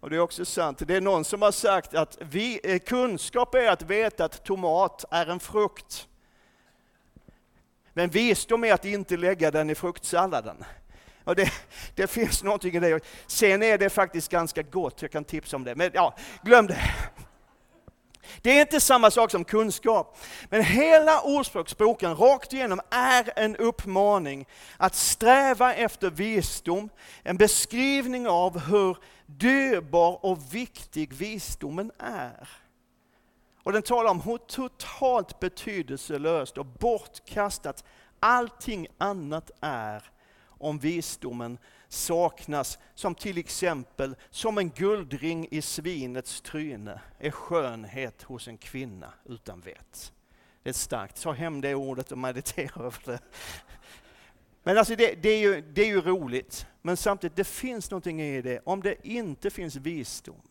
Och 0.00 0.10
det 0.10 0.16
är 0.16 0.20
också 0.20 0.44
sant. 0.44 0.78
Det 0.86 0.96
är 0.96 1.00
någon 1.00 1.24
som 1.24 1.42
har 1.42 1.52
sagt 1.52 1.94
att 1.94 2.18
vi, 2.20 2.60
eh, 2.64 2.78
kunskap 2.78 3.54
är 3.54 3.70
att 3.70 3.82
veta 3.82 4.24
att 4.24 4.44
tomat 4.44 5.04
är 5.10 5.26
en 5.26 5.40
frukt. 5.40 6.08
Men 7.94 8.10
visdom 8.10 8.64
är 8.64 8.72
att 8.72 8.84
inte 8.84 9.16
lägga 9.16 9.50
den 9.50 9.70
i 9.70 9.74
fruktsalladen. 9.74 10.64
Och 11.24 11.36
det, 11.36 11.52
det 11.94 12.06
finns 12.06 12.42
någonting 12.42 12.76
i 12.76 12.80
det. 12.80 13.00
Sen 13.26 13.62
är 13.62 13.78
det 13.78 13.90
faktiskt 13.90 14.30
ganska 14.30 14.62
gott, 14.62 15.02
jag 15.02 15.10
kan 15.10 15.24
tipsa 15.24 15.56
om 15.56 15.64
det. 15.64 15.74
Men 15.74 15.90
ja, 15.94 16.14
glöm 16.42 16.66
det. 16.66 16.78
Det 18.42 18.50
är 18.50 18.60
inte 18.60 18.80
samma 18.80 19.10
sak 19.10 19.30
som 19.30 19.44
kunskap. 19.44 20.18
Men 20.50 20.64
hela 20.64 21.20
Ordspråksboken 21.20 22.16
rakt 22.16 22.52
igenom 22.52 22.80
är 22.90 23.32
en 23.36 23.56
uppmaning 23.56 24.46
att 24.76 24.94
sträva 24.94 25.74
efter 25.74 26.10
visdom, 26.10 26.88
en 27.22 27.36
beskrivning 27.36 28.28
av 28.28 28.58
hur 28.58 28.96
dyrbar 29.26 30.24
och 30.24 30.54
viktig 30.54 31.12
visdomen 31.12 31.92
är. 31.98 32.48
Och 33.64 33.72
den 33.72 33.82
talar 33.82 34.10
om 34.10 34.20
hur 34.20 34.38
totalt 34.38 35.40
betydelselöst 35.40 36.58
och 36.58 36.66
bortkastat 36.66 37.84
allting 38.20 38.86
annat 38.98 39.50
är 39.60 40.10
om 40.46 40.78
visdomen 40.78 41.58
saknas, 41.88 42.78
som 42.94 43.14
till 43.14 43.38
exempel 43.38 44.16
som 44.30 44.58
en 44.58 44.70
guldring 44.70 45.48
i 45.50 45.62
svinets 45.62 46.40
tryne 46.40 47.00
är 47.18 47.30
skönhet 47.30 48.22
hos 48.22 48.48
en 48.48 48.58
kvinna 48.58 49.12
utan 49.24 49.60
vett. 49.60 50.12
Det 50.62 50.68
är 50.68 50.72
starkt, 50.72 51.22
ta 51.22 51.32
hem 51.32 51.60
det 51.60 51.74
ordet 51.74 52.12
och 52.12 52.18
meditera 52.18 52.84
över 52.84 53.02
det. 53.04 53.18
Men 54.62 54.78
alltså 54.78 54.96
det, 54.96 55.22
det, 55.22 55.28
är 55.28 55.38
ju, 55.38 55.60
det 55.60 55.82
är 55.82 55.86
ju 55.86 56.00
roligt, 56.00 56.66
men 56.82 56.96
samtidigt 56.96 57.36
det 57.36 57.44
finns 57.44 57.90
någonting 57.90 58.22
i 58.22 58.42
det. 58.42 58.60
Om 58.64 58.82
det 58.82 59.08
inte 59.08 59.50
finns 59.50 59.76
visdom, 59.76 60.42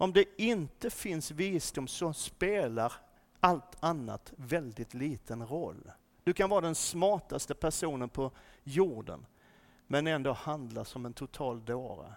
om 0.00 0.12
det 0.12 0.24
inte 0.36 0.90
finns 0.90 1.30
visdom 1.30 1.88
så 1.88 2.12
spelar 2.12 2.92
allt 3.40 3.76
annat 3.80 4.32
väldigt 4.36 4.94
liten 4.94 5.46
roll. 5.46 5.90
Du 6.24 6.32
kan 6.32 6.50
vara 6.50 6.60
den 6.60 6.74
smartaste 6.74 7.54
personen 7.54 8.08
på 8.08 8.30
jorden, 8.64 9.26
men 9.86 10.06
ändå 10.06 10.32
handla 10.32 10.84
som 10.84 11.06
en 11.06 11.12
total 11.12 11.64
dåre. 11.64 12.14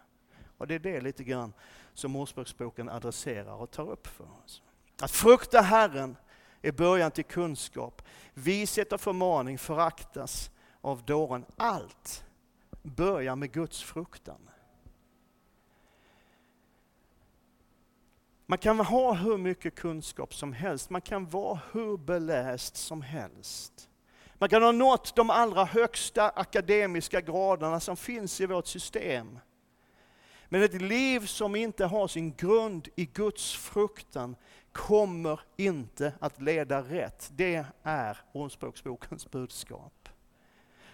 Och 0.57 0.67
det 0.67 0.75
är 0.75 0.79
det 0.79 1.01
lite 1.01 1.23
grann 1.23 1.53
som 1.93 2.15
Ordspråksboken 2.15 2.89
adresserar 2.89 3.53
och 3.53 3.71
tar 3.71 3.91
upp 3.91 4.07
för 4.07 4.27
oss. 4.43 4.61
Att 5.01 5.11
frukta 5.11 5.61
Herren 5.61 6.17
är 6.61 6.71
början 6.71 7.11
till 7.11 7.25
kunskap. 7.25 8.01
Vishet 8.33 8.93
och 8.93 9.01
förmaning 9.01 9.57
föraktas 9.57 10.51
av 10.81 11.03
dåren. 11.05 11.45
Allt 11.57 12.25
börjar 12.81 13.35
med 13.35 13.51
Guds 13.51 13.83
fruktan. 13.83 14.49
Man 18.53 18.57
kan 18.57 18.79
ha 18.79 19.13
hur 19.13 19.37
mycket 19.37 19.75
kunskap 19.75 20.33
som 20.33 20.53
helst, 20.53 20.89
man 20.89 21.01
kan 21.01 21.29
vara 21.29 21.59
hur 21.71 21.97
beläst 21.97 22.77
som 22.77 23.01
helst. 23.01 23.89
Man 24.33 24.49
kan 24.49 24.63
ha 24.63 24.71
nått 24.71 25.15
de 25.15 25.29
allra 25.29 25.65
högsta 25.65 26.29
akademiska 26.29 27.21
graderna 27.21 27.79
som 27.79 27.97
finns 27.97 28.41
i 28.41 28.45
vårt 28.45 28.67
system. 28.67 29.39
Men 30.49 30.63
ett 30.63 30.81
liv 30.81 31.25
som 31.25 31.55
inte 31.55 31.85
har 31.85 32.07
sin 32.07 32.35
grund 32.35 32.87
i 32.95 33.05
Guds 33.05 33.55
fruktan 33.55 34.35
kommer 34.71 35.39
inte 35.57 36.13
att 36.19 36.41
leda 36.41 36.81
rätt. 36.81 37.29
Det 37.31 37.65
är 37.83 38.17
Ordspråksbokens 38.31 39.31
budskap. 39.31 40.09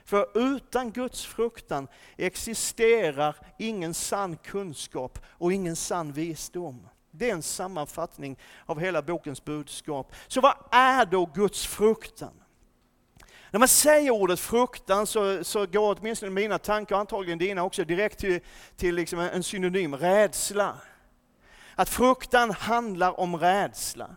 För 0.03 0.37
utan 0.55 0.91
Guds 0.91 1.25
fruktan 1.25 1.87
existerar 2.17 3.35
ingen 3.57 3.93
sann 3.93 4.37
kunskap 4.37 5.19
och 5.25 5.53
ingen 5.53 5.75
sann 5.75 6.13
visdom. 6.13 6.87
Det 7.19 7.29
är 7.29 7.33
en 7.33 7.43
sammanfattning 7.43 8.37
av 8.65 8.79
hela 8.79 9.01
bokens 9.01 9.45
budskap. 9.45 10.15
Så 10.27 10.41
vad 10.41 10.53
är 10.71 11.05
då 11.05 11.25
Guds 11.25 11.65
fruktan? 11.65 12.33
När 13.51 13.59
man 13.59 13.67
säger 13.67 14.11
ordet 14.11 14.39
fruktan 14.39 15.07
så, 15.07 15.43
så 15.43 15.65
går 15.65 15.97
åtminstone 15.99 16.31
mina 16.31 16.57
tankar, 16.57 16.95
och 16.95 16.99
antagligen 16.99 17.37
dina 17.37 17.63
också, 17.63 17.83
direkt 17.83 18.19
till, 18.19 18.39
till 18.75 18.95
liksom 18.95 19.19
en 19.19 19.43
synonym, 19.43 19.95
rädsla. 19.95 20.75
Att 21.75 21.89
fruktan 21.89 22.51
handlar 22.51 23.19
om 23.19 23.37
rädsla. 23.37 24.15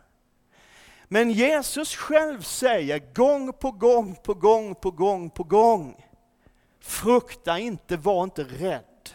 Men 1.08 1.30
Jesus 1.30 1.96
själv 1.96 2.42
säger 2.42 3.14
gång 3.14 3.52
på 3.52 3.70
gång 3.70 4.16
på 4.24 4.34
gång 4.34 4.74
på 4.74 4.90
gång 4.90 5.30
på 5.30 5.44
gång, 5.44 6.06
frukta 6.80 7.58
inte, 7.58 7.96
var 7.96 8.24
inte 8.24 8.42
rädd. 8.42 9.10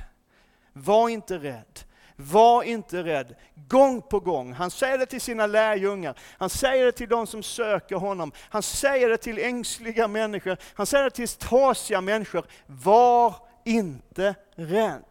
Var 0.73 1.09
inte 1.09 1.37
rädd. 1.37 1.86
Var 2.19 2.63
inte 2.63 3.03
rädd. 3.03 3.35
Gång 3.67 4.01
på 4.01 4.19
gång. 4.19 4.53
Han 4.53 4.71
säger 4.71 4.97
det 4.97 5.05
till 5.05 5.21
sina 5.21 5.47
lärjungar, 5.47 6.19
han 6.37 6.49
säger 6.49 6.85
det 6.85 6.91
till 6.91 7.09
de 7.09 7.27
som 7.27 7.43
söker 7.43 7.95
honom, 7.95 8.31
han 8.49 8.63
säger 8.63 9.09
det 9.09 9.17
till 9.17 9.39
ängsliga 9.39 10.07
människor, 10.07 10.57
han 10.73 10.85
säger 10.85 11.03
det 11.03 11.09
till 11.09 11.27
trasiga 11.27 12.01
människor. 12.01 12.45
Var 12.65 13.35
inte 13.65 14.35
rädd. 14.55 15.03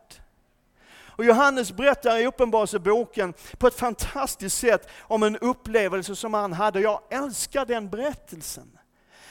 Och 1.17 1.25
Johannes 1.25 1.73
berättar 1.73 2.19
i 2.19 2.27
Uppenbarelseboken 2.27 3.35
på 3.59 3.67
ett 3.67 3.79
fantastiskt 3.79 4.59
sätt 4.59 4.89
om 5.01 5.23
en 5.23 5.37
upplevelse 5.37 6.17
som 6.17 6.35
han 6.35 6.53
hade. 6.53 6.81
Jag 6.81 7.01
älskar 7.11 7.67
den 7.67 7.91
berättelsen. 7.91 8.79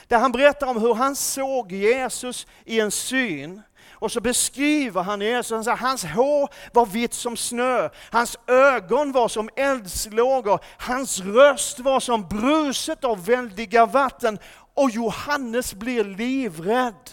Där 0.07 0.19
han 0.19 0.31
berättar 0.31 0.67
om 0.67 0.81
hur 0.81 0.93
han 0.93 1.15
såg 1.15 1.71
Jesus 1.71 2.47
i 2.65 2.79
en 2.79 2.91
syn 2.91 3.61
och 3.95 4.11
så 4.11 4.21
beskriver 4.21 5.01
han 5.01 5.21
Jesus, 5.21 5.51
han 5.51 5.63
säger, 5.63 5.77
hans 5.77 6.05
hår 6.05 6.49
var 6.73 6.85
vitt 6.85 7.13
som 7.13 7.37
snö, 7.37 7.89
hans 8.11 8.37
ögon 8.47 9.11
var 9.11 9.27
som 9.27 9.49
eldslågor, 9.55 10.59
hans 10.77 11.19
röst 11.19 11.79
var 11.79 11.99
som 11.99 12.27
bruset 12.27 13.03
av 13.03 13.25
väldiga 13.25 13.85
vatten. 13.85 14.39
Och 14.73 14.89
Johannes 14.89 15.73
blir 15.73 16.03
livrädd. 16.03 17.11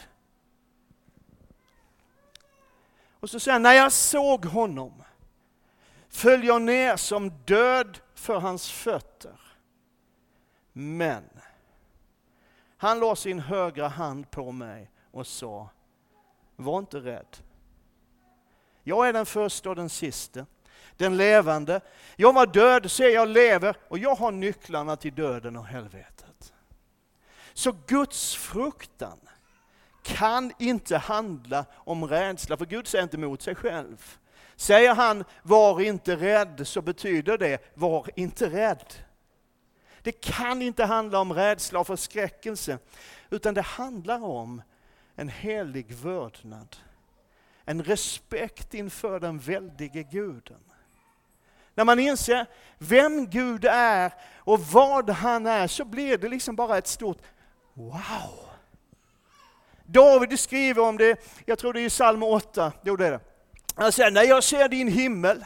Och 3.20 3.30
så 3.30 3.40
säger 3.40 3.52
han, 3.52 3.62
när 3.62 3.72
jag 3.72 3.92
såg 3.92 4.44
honom 4.44 5.02
föll 6.08 6.44
jag 6.44 6.62
ner 6.62 6.96
som 6.96 7.30
död 7.44 7.98
för 8.14 8.38
hans 8.38 8.70
fötter. 8.70 9.40
Men 10.72 11.24
han 12.76 13.00
la 13.00 13.16
sin 13.16 13.38
högra 13.38 13.88
hand 13.88 14.30
på 14.30 14.52
mig 14.52 14.90
och 15.10 15.26
sa, 15.26 15.68
var 16.56 16.78
inte 16.78 16.98
rädd. 16.98 17.36
Jag 18.84 19.08
är 19.08 19.12
den 19.12 19.26
första 19.26 19.70
och 19.70 19.76
den 19.76 19.88
sista, 19.88 20.46
den 20.96 21.16
levande. 21.16 21.80
Jag 22.16 22.32
var 22.32 22.46
död, 22.46 22.90
se 22.90 23.08
jag 23.08 23.28
lever 23.28 23.76
och 23.88 23.98
jag 23.98 24.14
har 24.14 24.32
nycklarna 24.32 24.96
till 24.96 25.14
döden 25.14 25.56
och 25.56 25.66
helvetet. 25.66 26.52
Så 27.52 27.72
Guds 27.86 28.34
fruktan 28.36 29.18
kan 30.02 30.52
inte 30.58 30.96
handla 30.96 31.64
om 31.74 32.04
rädsla, 32.04 32.56
för 32.56 32.66
Gud 32.66 32.86
säger 32.86 33.02
inte 33.02 33.16
emot 33.16 33.42
sig 33.42 33.54
själv. 33.54 34.18
Säger 34.56 34.94
han 34.94 35.24
var 35.42 35.80
inte 35.80 36.16
rädd 36.16 36.68
så 36.68 36.82
betyder 36.82 37.38
det 37.38 37.58
var 37.74 38.10
inte 38.16 38.50
rädd. 38.50 38.94
Det 40.02 40.12
kan 40.12 40.62
inte 40.62 40.84
handla 40.84 41.20
om 41.20 41.32
rädsla 41.32 41.80
och 41.80 41.86
förskräckelse, 41.86 42.78
utan 43.30 43.54
det 43.54 43.62
handlar 43.62 44.24
om 44.24 44.62
en 45.16 45.28
helig 45.28 45.92
vördnad. 45.92 46.76
En 47.64 47.82
respekt 47.82 48.74
inför 48.74 49.20
den 49.20 49.38
väldige 49.38 50.02
guden. 50.02 50.60
När 51.74 51.84
man 51.84 51.98
inser 51.98 52.46
vem 52.78 53.26
Gud 53.26 53.64
är 53.64 54.12
och 54.36 54.60
vad 54.60 55.10
han 55.10 55.46
är 55.46 55.66
så 55.66 55.84
blir 55.84 56.18
det 56.18 56.28
liksom 56.28 56.56
bara 56.56 56.78
ett 56.78 56.86
stort 56.86 57.22
wow. 57.74 58.48
David 59.86 60.38
skriver 60.40 60.82
om 60.82 60.96
det, 60.96 61.16
jag 61.46 61.58
tror 61.58 61.72
det 61.72 61.80
är 61.80 61.86
i 61.86 61.88
psalm 61.88 62.22
8, 62.22 62.72
jo 62.82 62.96
det 62.96 63.06
är 63.06 63.10
det. 63.10 63.20
Han 63.74 63.92
säger, 63.92 64.10
när 64.10 64.22
jag 64.22 64.44
ser 64.44 64.68
din 64.68 64.88
himmel, 64.88 65.44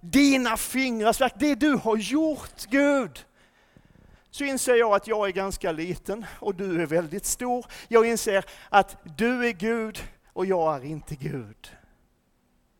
dina 0.00 0.56
fingrars 0.56 1.20
verk, 1.20 1.32
det 1.36 1.54
du 1.54 1.74
har 1.74 1.96
gjort 1.96 2.66
Gud, 2.68 3.24
så 4.36 4.44
inser 4.44 4.74
jag 4.74 4.94
att 4.94 5.06
jag 5.06 5.28
är 5.28 5.32
ganska 5.32 5.72
liten 5.72 6.26
och 6.40 6.54
du 6.54 6.82
är 6.82 6.86
väldigt 6.86 7.24
stor. 7.26 7.66
Jag 7.88 8.06
inser 8.06 8.44
att 8.68 8.96
du 9.16 9.46
är 9.46 9.52
Gud 9.52 9.98
och 10.32 10.46
jag 10.46 10.76
är 10.76 10.84
inte 10.84 11.14
Gud. 11.14 11.76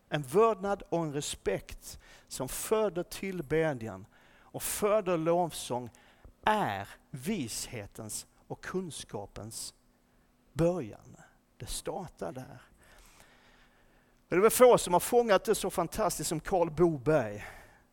En 0.08 0.22
vördnad 0.22 0.82
och 0.88 0.98
en 0.98 1.12
respekt 1.12 1.98
som 2.28 2.48
föder 2.48 3.02
tillbedjan 3.02 4.06
och 4.38 4.62
föder 4.62 5.16
lovsång 5.16 5.90
är 6.44 6.88
vishetens 7.10 8.26
och 8.46 8.64
kunskapens 8.64 9.74
början. 10.52 11.16
Det 11.56 11.66
startar 11.66 12.32
där. 12.32 12.62
Det 14.28 14.36
är 14.36 14.40
väl 14.40 14.50
få 14.50 14.78
som 14.78 14.92
har 14.92 15.00
fångat 15.00 15.44
det 15.44 15.54
så 15.54 15.70
fantastiskt 15.70 16.28
som 16.28 16.40
Karl 16.40 16.70
Boberg 16.70 17.44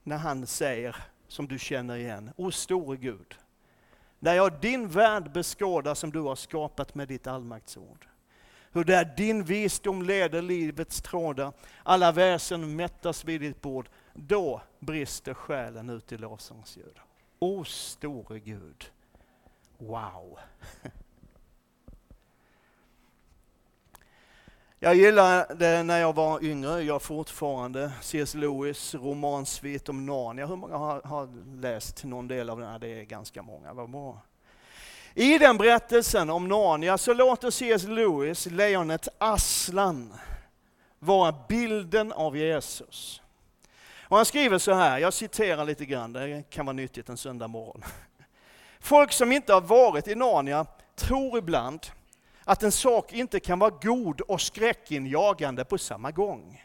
när 0.03 0.17
han 0.17 0.47
säger, 0.47 0.95
som 1.27 1.47
du 1.47 1.59
känner 1.59 1.95
igen, 1.95 2.31
O 2.35 2.51
store 2.51 2.97
Gud, 2.97 3.37
när 4.23 4.33
jag 4.33 4.59
din 4.59 4.87
värld 4.87 5.31
beskådar 5.31 5.95
som 5.95 6.11
du 6.11 6.19
har 6.19 6.35
skapat 6.35 6.95
med 6.95 7.07
ditt 7.07 7.27
allmaktsord. 7.27 8.07
Hur 8.71 8.83
där 8.83 9.13
din 9.17 9.43
visdom 9.43 10.01
leder 10.01 10.41
livets 10.41 11.01
trådar, 11.01 11.53
alla 11.83 12.11
väsen 12.11 12.75
mättas 12.75 13.25
vid 13.25 13.41
ditt 13.41 13.61
bord. 13.61 13.89
Då 14.13 14.61
brister 14.79 15.33
själen 15.33 15.89
ut 15.89 16.11
i 16.11 16.17
lovsångsljud. 16.17 16.99
O 17.39 17.63
store 17.63 18.39
Gud, 18.39 18.91
wow! 19.77 20.39
Jag 24.83 24.95
gillade 24.95 25.83
när 25.83 25.99
jag 25.99 26.15
var 26.15 26.43
yngre, 26.43 26.81
jag 26.81 27.01
fortfarande, 27.01 27.91
C.S. 28.01 28.33
Lewis 28.33 28.95
romansvit 28.95 29.89
om 29.89 30.05
Narnia. 30.05 30.45
Hur 30.45 30.55
många 30.55 30.77
har, 30.77 31.01
har, 31.01 31.29
läst 31.61 32.03
någon 32.03 32.27
del 32.27 32.49
av 32.49 32.59
den? 32.59 32.69
här? 32.69 32.79
Det 32.79 32.99
är 32.99 33.03
ganska 33.03 33.41
många, 33.41 33.73
vad 33.73 33.89
bra. 33.89 34.21
I 35.13 35.37
den 35.37 35.57
berättelsen 35.57 36.29
om 36.29 36.47
Narnia 36.47 36.97
så 36.97 37.13
låter 37.13 37.51
C.S. 37.51 37.83
Lewis 37.83 38.45
lejonet 38.45 39.07
Aslan 39.17 40.13
vara 40.99 41.35
bilden 41.47 42.11
av 42.11 42.37
Jesus. 42.37 43.21
Och 44.07 44.17
han 44.17 44.25
skriver 44.25 44.57
så 44.57 44.73
här, 44.73 44.97
jag 44.97 45.13
citerar 45.13 45.65
lite 45.65 45.85
grann, 45.85 46.13
det 46.13 46.43
kan 46.49 46.65
vara 46.65 46.73
nyttigt 46.73 47.09
en 47.09 47.17
söndag 47.17 47.47
morgon. 47.47 47.83
Folk 48.79 49.11
som 49.11 49.31
inte 49.31 49.53
har 49.53 49.61
varit 49.61 50.07
i 50.07 50.15
Narnia 50.15 50.65
tror 50.95 51.37
ibland 51.37 51.87
att 52.45 52.63
en 52.63 52.71
sak 52.71 53.13
inte 53.13 53.39
kan 53.39 53.59
vara 53.59 53.73
god 53.81 54.21
och 54.21 54.41
skräckinjagande 54.41 55.65
på 55.65 55.77
samma 55.77 56.11
gång. 56.11 56.63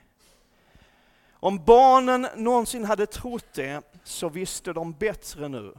Om 1.32 1.64
barnen 1.64 2.26
någonsin 2.36 2.84
hade 2.84 3.06
trott 3.06 3.52
det 3.54 3.82
så 4.04 4.28
visste 4.28 4.72
de 4.72 4.92
bättre 4.92 5.48
nu. 5.48 5.74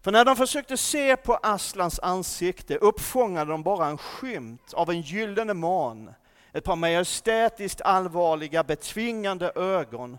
För 0.00 0.12
när 0.12 0.24
de 0.24 0.36
försökte 0.36 0.76
se 0.76 1.16
på 1.16 1.38
Aslans 1.42 1.98
ansikte 1.98 2.76
uppfångade 2.76 3.50
de 3.50 3.62
bara 3.62 3.86
en 3.86 3.98
skymt 3.98 4.74
av 4.74 4.90
en 4.90 5.00
gyllene 5.00 5.54
man, 5.54 6.14
ett 6.52 6.64
par 6.64 6.76
majestätiskt 6.76 7.80
allvarliga, 7.80 8.64
betvingande 8.64 9.52
ögon 9.54 10.18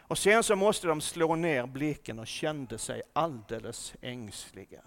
och 0.00 0.18
sen 0.18 0.42
så 0.42 0.56
måste 0.56 0.86
de 0.86 1.00
slå 1.00 1.36
ner 1.36 1.66
blicken 1.66 2.18
och 2.18 2.26
kände 2.26 2.78
sig 2.78 3.02
alldeles 3.12 3.94
ängsliga. 4.00 4.80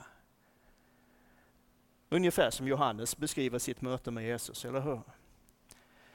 Ungefär 2.10 2.50
som 2.50 2.68
Johannes 2.68 3.18
beskriver 3.18 3.60
sitt 3.60 3.82
möte 3.82 4.12
med 4.12 4.24
Jesus, 4.24 4.66
eller 4.66 4.82
hur? 4.82 5.02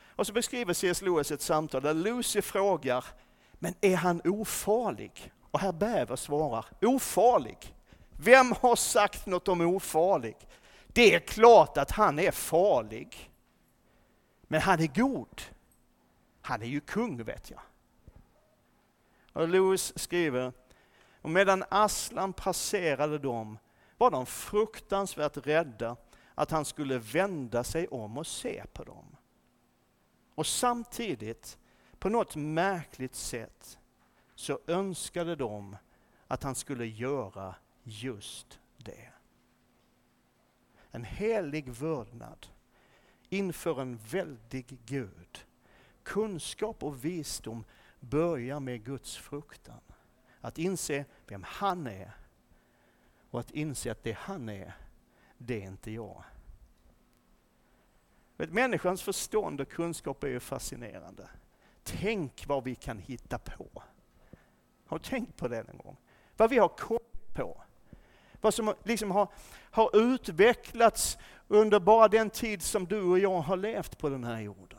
Och 0.06 0.26
så 0.26 0.32
beskriver 0.32 0.74
C.S. 0.74 1.02
Lewis 1.02 1.30
ett 1.30 1.42
samtal 1.42 1.82
där 1.82 1.94
Lucy 1.94 2.42
frågar, 2.42 3.04
men 3.52 3.74
är 3.80 3.96
han 3.96 4.20
ofarlig? 4.24 5.32
Och 5.50 5.60
herr 5.60 5.72
Bäver 5.72 6.16
svarar, 6.16 6.66
ofarlig? 6.80 7.74
Vem 8.16 8.52
har 8.60 8.76
sagt 8.76 9.26
något 9.26 9.48
om 9.48 9.60
ofarlig? 9.60 10.36
Det 10.86 11.14
är 11.14 11.18
klart 11.18 11.76
att 11.76 11.90
han 11.90 12.18
är 12.18 12.30
farlig. 12.30 13.30
Men 14.42 14.60
han 14.60 14.80
är 14.80 14.86
god. 14.86 15.42
Han 16.42 16.62
är 16.62 16.66
ju 16.66 16.80
kung 16.80 17.24
vet 17.24 17.50
jag. 17.50 17.60
Och 19.32 19.48
Lewis 19.48 19.98
skriver, 19.98 20.52
och 21.22 21.30
medan 21.30 21.64
Aslan 21.68 22.32
passerade 22.32 23.18
dem 23.18 23.58
var 24.02 24.10
de 24.10 24.26
fruktansvärt 24.26 25.46
rädda 25.46 25.96
att 26.34 26.50
han 26.50 26.64
skulle 26.64 26.98
vända 26.98 27.64
sig 27.64 27.88
om 27.88 28.18
och 28.18 28.26
se 28.26 28.64
på 28.72 28.84
dem. 28.84 29.16
Och 30.34 30.46
samtidigt, 30.46 31.58
på 31.98 32.08
något 32.08 32.36
märkligt 32.36 33.14
sätt, 33.14 33.78
så 34.34 34.58
önskade 34.66 35.36
de 35.36 35.76
att 36.26 36.42
han 36.42 36.54
skulle 36.54 36.86
göra 36.86 37.54
just 37.82 38.60
det. 38.76 39.12
En 40.90 41.04
helig 41.04 41.68
vördnad 41.68 42.46
inför 43.28 43.80
en 43.80 43.96
väldig 43.96 44.78
Gud. 44.86 45.46
Kunskap 46.02 46.82
och 46.82 47.04
visdom 47.04 47.64
börjar 48.00 48.60
med 48.60 48.84
Guds 48.84 49.16
fruktan. 49.16 49.80
Att 50.40 50.58
inse 50.58 51.04
vem 51.26 51.42
han 51.46 51.86
är 51.86 52.21
och 53.32 53.40
att 53.40 53.50
inse 53.50 53.92
att 53.92 54.02
det 54.02 54.16
han 54.18 54.48
är, 54.48 54.72
det 55.38 55.62
är 55.62 55.66
inte 55.66 55.90
jag. 55.90 56.24
människans 58.36 59.02
förstånd 59.02 59.60
och 59.60 59.68
kunskap 59.68 60.24
är 60.24 60.28
ju 60.28 60.40
fascinerande. 60.40 61.28
Tänk 61.82 62.46
vad 62.46 62.64
vi 62.64 62.74
kan 62.74 62.98
hitta 62.98 63.38
på. 63.38 63.82
Har 64.86 64.98
du 64.98 65.04
tänkt 65.04 65.36
på 65.36 65.48
det 65.48 65.62
någon 65.62 65.76
gång? 65.76 65.96
Vad 66.36 66.50
vi 66.50 66.58
har 66.58 66.68
kommit 66.68 67.34
på. 67.34 67.62
Vad 68.40 68.54
som 68.54 68.74
liksom 68.84 69.10
har, 69.10 69.28
har 69.70 69.96
utvecklats 69.96 71.18
under 71.48 71.80
bara 71.80 72.08
den 72.08 72.30
tid 72.30 72.62
som 72.62 72.86
du 72.86 73.02
och 73.02 73.18
jag 73.18 73.40
har 73.40 73.56
levt 73.56 73.98
på 73.98 74.08
den 74.08 74.24
här 74.24 74.40
jorden. 74.40 74.71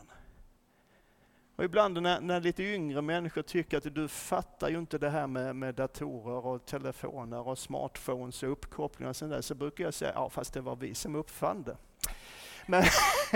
Och 1.55 1.63
ibland 1.63 2.01
när, 2.01 2.21
när 2.21 2.41
lite 2.41 2.63
yngre 2.63 3.01
människor 3.01 3.41
tycker 3.41 3.77
att 3.77 3.95
du 3.95 4.07
fattar 4.07 4.69
ju 4.69 4.79
inte 4.79 4.97
det 4.97 5.09
här 5.09 5.27
med, 5.27 5.55
med 5.55 5.75
datorer 5.75 6.45
och 6.45 6.65
telefoner 6.65 7.47
och 7.47 7.57
smartphones 7.57 8.43
och 8.43 8.51
uppkopplingar 8.51 9.09
och 9.09 9.15
sånt 9.15 9.31
där, 9.31 9.41
så 9.41 9.55
brukar 9.55 9.83
jag 9.83 9.93
säga, 9.93 10.11
ja 10.15 10.29
fast 10.29 10.53
det 10.53 10.61
var 10.61 10.75
vi 10.75 10.95
som 10.95 11.15
uppfann 11.15 11.63
det. 11.63 11.77
Men, 12.67 12.83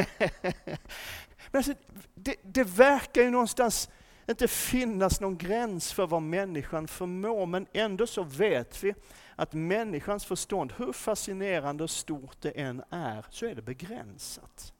men 1.51 1.59
alltså, 1.59 1.73
det, 2.15 2.35
det 2.41 2.63
verkar 2.63 3.21
ju 3.21 3.29
någonstans 3.29 3.89
inte 4.27 4.47
finnas 4.47 5.21
någon 5.21 5.37
gräns 5.37 5.93
för 5.93 6.07
vad 6.07 6.21
människan 6.21 6.87
förmår, 6.87 7.45
men 7.45 7.67
ändå 7.73 8.07
så 8.07 8.23
vet 8.23 8.83
vi 8.83 8.93
att 9.35 9.53
människans 9.53 10.25
förstånd, 10.25 10.73
hur 10.77 10.93
fascinerande 10.93 11.83
och 11.83 11.89
stort 11.89 12.41
det 12.41 12.51
än 12.51 12.83
är, 12.89 13.25
så 13.29 13.45
är 13.45 13.55
det 13.55 13.61
begränsat. 13.61 14.73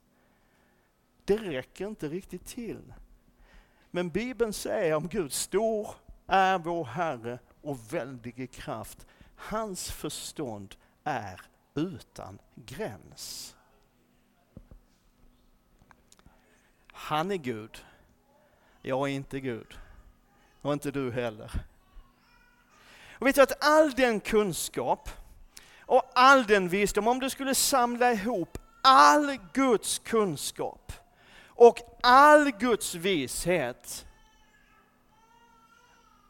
Det 1.26 1.38
räcker 1.38 1.88
inte 1.88 2.08
riktigt 2.08 2.46
till. 2.46 2.94
Men 3.98 4.10
Bibeln 4.10 4.54
säger 4.54 4.96
om 4.96 5.08
Gud, 5.08 5.34
stor 5.34 5.90
är 6.28 6.58
vår 6.58 6.86
Herre 6.86 7.40
och 7.62 7.94
väldig 7.94 8.40
i 8.40 8.48
kraft. 8.48 9.06
Hans 9.36 9.92
förstånd 9.92 10.76
är 11.04 11.42
utan 11.76 12.40
gräns. 12.56 13.56
Han 16.92 17.32
är 17.32 17.36
Gud. 17.36 17.86
Jag 18.82 19.10
är 19.10 19.14
inte 19.14 19.40
Gud. 19.40 19.78
Och 20.62 20.74
inte 20.74 20.92
du 20.92 21.12
heller. 21.12 21.52
Och 23.20 23.28
vet 23.28 23.36
du 23.36 23.42
att 23.42 23.64
all 23.64 23.92
den 23.92 24.20
kunskap 24.20 25.10
och 25.82 26.12
all 26.16 26.46
den 26.46 26.70
visdom, 26.70 27.08
om 27.08 27.20
du 27.20 27.30
skulle 27.30 27.56
samla 27.56 28.12
ihop 28.12 28.58
all 28.84 29.38
Guds 29.54 30.00
kunskap 30.00 30.92
och 31.58 31.80
all 32.02 32.52
Guds 32.52 32.96
vishet 32.96 34.08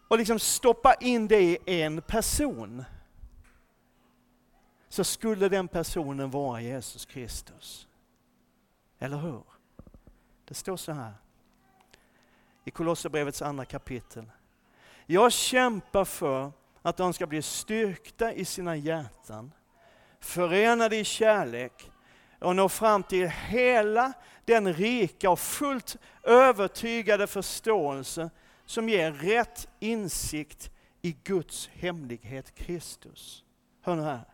och 0.08 0.18
liksom 0.18 0.40
stoppa 0.40 0.94
in 0.94 1.28
det 1.28 1.42
i 1.42 1.60
en 1.66 2.02
person 2.02 2.84
så 4.90 5.04
skulle 5.04 5.50
den 5.50 5.68
personen 5.68 6.30
vara 6.30 6.62
Jesus 6.62 7.06
Kristus. 7.06 7.88
Eller 9.00 9.18
hur? 9.18 9.44
Det 10.46 10.54
står 10.54 10.78
så 10.78 10.92
här 10.92 11.14
i 12.64 12.72
Kolosserbrevets 12.72 13.42
andra 13.42 13.66
kapitel. 13.66 14.32
Jag 15.06 15.32
kämpar 15.32 16.06
för 16.06 16.52
att 16.82 16.98
de 16.98 17.14
ska 17.14 17.28
bli 17.28 17.42
styrkta 17.42 18.34
i 18.34 18.46
sina 18.46 18.76
hjärtan, 18.76 19.52
förenade 20.20 20.98
i 20.98 21.04
kärlek 21.04 21.92
och 22.40 22.56
nå 22.56 22.70
fram 22.70 23.04
till 23.04 23.28
hela 23.30 24.14
den 24.46 24.74
rika 24.74 25.30
och 25.30 25.40
fullt 25.40 25.98
övertygade 26.24 27.28
förståelse 27.28 28.30
som 28.66 28.90
ger 28.90 29.12
rätt 29.12 29.68
insikt 29.80 30.72
i 31.02 31.12
Guds 31.24 31.68
hemlighet 31.68 32.56
Kristus. 32.56 33.44
Hör 33.82 33.96
nu 33.96 34.02
här. 34.02 34.26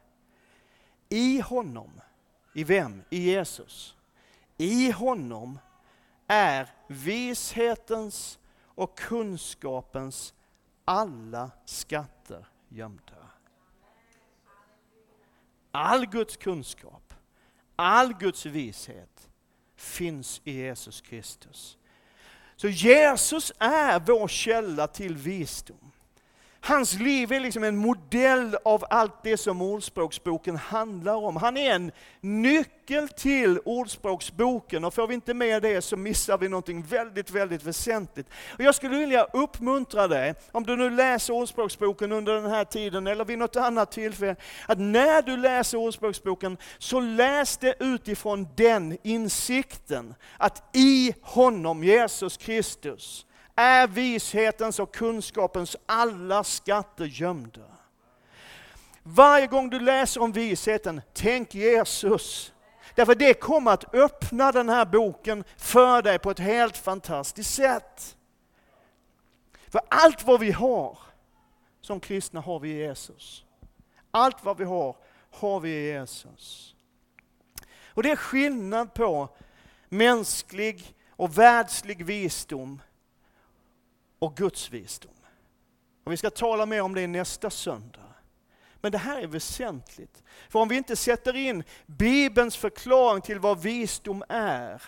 I 1.09 1.39
honom, 1.39 2.01
i 2.53 2.63
vem? 2.63 3.03
I 3.09 3.17
Jesus. 3.17 3.95
I 4.57 4.91
honom 4.91 5.59
är 6.27 6.69
vishetens 6.87 8.39
och 8.65 8.97
kunskapens 8.97 10.33
alla 10.85 11.51
skatter 11.65 12.47
gömda. 12.69 13.13
All 15.71 16.05
Guds 16.05 16.37
kunskap, 16.37 17.12
all 17.75 18.13
Guds 18.13 18.45
vishet 18.45 19.29
finns 19.75 20.41
i 20.43 20.51
Jesus 20.51 21.01
Kristus. 21.01 21.77
Så 22.55 22.67
Jesus 22.67 23.51
är 23.59 23.99
vår 23.99 24.27
källa 24.27 24.87
till 24.87 25.17
visdom. 25.17 25.91
Hans 26.65 26.93
liv 26.93 27.31
är 27.31 27.39
liksom 27.39 27.63
en 27.63 27.77
modell 27.77 28.57
av 28.65 28.85
allt 28.89 29.23
det 29.23 29.37
som 29.37 29.61
Ordspråksboken 29.61 30.55
handlar 30.55 31.15
om. 31.15 31.35
Han 31.35 31.57
är 31.57 31.75
en 31.75 31.91
nyckel 32.21 33.07
till 33.07 33.59
Ordspråksboken 33.65 34.85
och 34.85 34.93
får 34.93 35.07
vi 35.07 35.13
inte 35.13 35.33
med 35.33 35.61
det 35.61 35.81
så 35.81 35.97
missar 35.97 36.37
vi 36.37 36.49
någonting 36.49 36.83
väldigt, 36.83 37.31
väldigt 37.31 37.63
väsentligt. 37.63 38.27
Och 38.57 38.59
jag 38.59 38.75
skulle 38.75 38.97
vilja 38.97 39.23
uppmuntra 39.23 40.07
dig, 40.07 40.35
om 40.51 40.63
du 40.63 40.75
nu 40.75 40.89
läser 40.89 41.33
Ordspråksboken 41.33 42.11
under 42.11 42.33
den 42.33 42.51
här 42.51 42.65
tiden 42.65 43.07
eller 43.07 43.25
vid 43.25 43.37
något 43.37 43.55
annat 43.55 43.91
tillfälle, 43.91 44.35
att 44.67 44.79
när 44.79 45.21
du 45.21 45.37
läser 45.37 45.77
Ordspråksboken 45.77 46.57
så 46.77 46.99
läs 46.99 47.57
det 47.57 47.75
utifrån 47.79 48.47
den 48.55 48.97
insikten 49.03 50.15
att 50.37 50.75
i 50.75 51.13
honom, 51.21 51.83
Jesus 51.83 52.37
Kristus, 52.37 53.25
är 53.55 53.87
vishetens 53.87 54.79
och 54.79 54.93
kunskapens 54.93 55.77
alla 55.85 56.43
skatter 56.43 57.05
gömda. 57.05 57.61
Varje 59.03 59.47
gång 59.47 59.69
du 59.69 59.79
läser 59.79 60.21
om 60.21 60.31
visheten, 60.31 61.01
tänk 61.13 61.55
Jesus. 61.55 62.53
Därför 62.95 63.15
det 63.15 63.33
kommer 63.33 63.71
att 63.71 63.93
öppna 63.93 64.51
den 64.51 64.69
här 64.69 64.85
boken 64.85 65.43
för 65.57 66.01
dig 66.01 66.19
på 66.19 66.31
ett 66.31 66.39
helt 66.39 66.77
fantastiskt 66.77 67.53
sätt. 67.53 68.17
För 69.69 69.81
allt 69.89 70.23
vad 70.23 70.39
vi 70.39 70.51
har 70.51 70.97
som 71.81 71.99
kristna 71.99 72.41
har 72.41 72.59
vi 72.59 72.69
i 72.69 72.77
Jesus. 72.77 73.45
Allt 74.11 74.43
vad 74.43 74.57
vi 74.57 74.63
har, 74.63 74.95
har 75.31 75.59
vi 75.59 75.69
i 75.69 75.85
Jesus. 75.85 76.75
Och 77.87 78.03
det 78.03 78.11
är 78.11 78.15
skillnad 78.15 78.93
på 78.93 79.29
mänsklig 79.89 80.95
och 81.09 81.37
världslig 81.37 82.05
visdom 82.05 82.81
och 84.23 84.35
Guds 84.35 84.71
visdom. 84.71 85.11
Och 86.03 86.11
vi 86.11 86.17
ska 86.17 86.29
tala 86.29 86.65
mer 86.65 86.81
om 86.81 86.95
det 86.95 87.07
nästa 87.07 87.49
söndag. 87.49 87.99
Men 88.81 88.91
det 88.91 88.97
här 88.97 89.21
är 89.21 89.27
väsentligt. 89.27 90.23
För 90.49 90.59
om 90.59 90.67
vi 90.67 90.77
inte 90.77 90.95
sätter 90.95 91.35
in 91.35 91.63
Bibelns 91.85 92.57
förklaring 92.57 93.21
till 93.21 93.39
vad 93.39 93.61
visdom 93.61 94.23
är, 94.29 94.81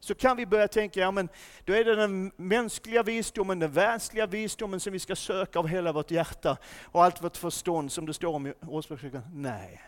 så 0.00 0.14
kan 0.14 0.36
vi 0.36 0.46
börja 0.46 0.68
tänka, 0.68 1.00
ja 1.00 1.10
men 1.10 1.28
då 1.64 1.72
är 1.72 1.84
det 1.84 1.96
den 1.96 2.32
mänskliga 2.36 3.02
visdomen, 3.02 3.58
den 3.58 3.72
världsliga 3.72 4.26
visdomen 4.26 4.80
som 4.80 4.92
vi 4.92 4.98
ska 4.98 5.16
söka 5.16 5.58
av 5.58 5.68
hela 5.68 5.92
vårt 5.92 6.10
hjärta 6.10 6.56
och 6.82 7.04
allt 7.04 7.22
vårt 7.22 7.36
förstånd 7.36 7.92
som 7.92 8.06
det 8.06 8.14
står 8.14 8.34
om 8.34 8.46
i 8.46 8.54
Ordspråksboken. 8.60 9.22
Nej. 9.34 9.82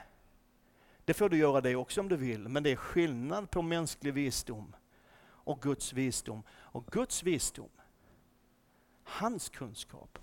Det 1.04 1.14
får 1.14 1.28
du 1.28 1.37
göra 1.37 1.61
det 1.61 1.76
också 1.76 2.00
om 2.00 2.09
du 2.09 2.16
vill, 2.16 2.48
men 2.48 2.62
det 2.62 2.70
är 2.70 2.76
skillnad 2.76 3.50
på 3.50 3.62
mänsklig 3.62 4.14
visdom 4.14 4.76
och 5.26 5.62
Guds 5.62 5.92
visdom. 5.92 6.42
Och 6.50 6.87
Guds 6.87 7.22
visdom 7.22 7.68
Hans 9.05 9.49
kunskap 9.49 10.19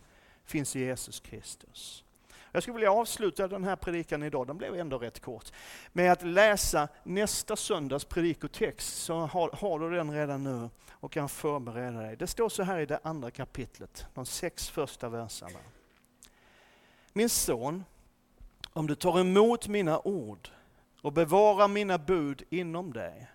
finns 0.45 0.75
i 0.75 0.79
Jesus 0.79 1.19
Kristus. 1.19 2.03
Jag 2.51 2.63
skulle 2.63 2.75
vilja 2.75 2.91
avsluta 2.91 3.47
den 3.47 3.63
här 3.63 3.75
predikan 3.75 4.23
idag, 4.23 4.47
den 4.47 4.57
blev 4.57 4.75
ändå 4.75 4.97
rätt 4.97 5.19
kort, 5.19 5.51
med 5.93 6.11
att 6.11 6.23
läsa 6.23 6.87
nästa 7.03 7.55
söndags 7.55 8.05
predikotext, 8.05 9.03
så 9.03 9.19
har, 9.19 9.49
har, 9.53 9.79
du 9.79 9.95
den 9.95 10.11
redan 10.11 10.43
nu 10.43 10.69
och 10.91 11.11
kan 11.11 11.29
förbereda 11.29 12.01
dig. 12.01 12.15
Det 12.15 12.27
står 12.27 12.49
så 12.49 12.63
här 12.63 12.79
i 12.79 12.85
det 12.85 12.99
andra 13.03 13.31
kapitlet, 13.31 14.05
de 14.13 14.25
sex 14.25 14.69
första 14.69 15.09
verserna. 15.09 15.59
Min 17.13 17.29
son, 17.29 17.83
om 18.73 18.87
du 18.87 18.95
tar 18.95 19.19
emot 19.19 19.67
mina 19.67 19.99
ord 19.99 20.49
och 21.01 21.13
bevarar 21.13 21.67
mina 21.67 21.97
bud 21.97 22.43
inom 22.49 22.93
dig, 22.93 23.27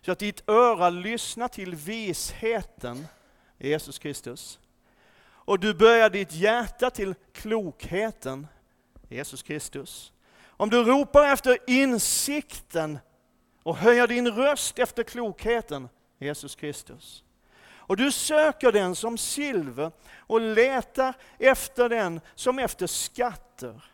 så 0.00 0.12
att 0.12 0.18
ditt 0.18 0.48
öra 0.48 0.90
lyssnar 0.90 1.48
till 1.48 1.74
visheten 1.74 3.06
Jesus 3.68 3.98
Kristus. 3.98 4.58
Och 5.24 5.60
du 5.60 5.74
böjer 5.74 6.10
ditt 6.10 6.32
hjärta 6.32 6.90
till 6.90 7.14
klokheten, 7.32 8.46
Jesus 9.08 9.42
Kristus. 9.42 10.12
Om 10.46 10.70
du 10.70 10.84
ropar 10.84 11.32
efter 11.32 11.58
insikten 11.66 12.98
och 13.62 13.76
höjer 13.76 14.06
din 14.06 14.28
röst 14.28 14.78
efter 14.78 15.02
klokheten, 15.02 15.88
Jesus 16.18 16.54
Kristus. 16.54 17.24
Och 17.86 17.96
du 17.96 18.12
söker 18.12 18.72
den 18.72 18.96
som 18.96 19.18
silver 19.18 19.92
och 20.16 20.40
letar 20.40 21.14
efter 21.38 21.88
den 21.88 22.20
som 22.34 22.58
efter 22.58 22.86
skatter. 22.86 23.84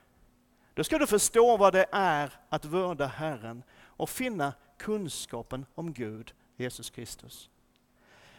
Då 0.74 0.85
ska 0.85 0.98
du 0.98 1.06
förstå 1.06 1.56
vad 1.56 1.72
det 1.72 1.87
är 1.92 2.33
att 2.48 2.64
vörda 2.64 3.06
Herren 3.06 3.62
och 3.83 4.11
finna 4.11 4.52
kunskapen 4.78 5.66
om 5.74 5.92
Gud, 5.92 6.33
Jesus 6.56 6.90
Kristus. 6.90 7.50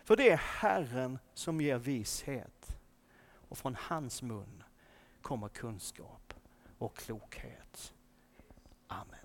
För 0.03 0.15
det 0.15 0.29
är 0.29 0.37
Herren 0.37 1.19
som 1.33 1.61
ger 1.61 1.77
vishet 1.77 2.77
och 3.33 3.57
från 3.57 3.75
hans 3.75 4.21
mun 4.21 4.63
kommer 5.21 5.49
kunskap 5.49 6.33
och 6.77 6.97
klokhet. 6.97 7.93
Amen. 8.87 9.20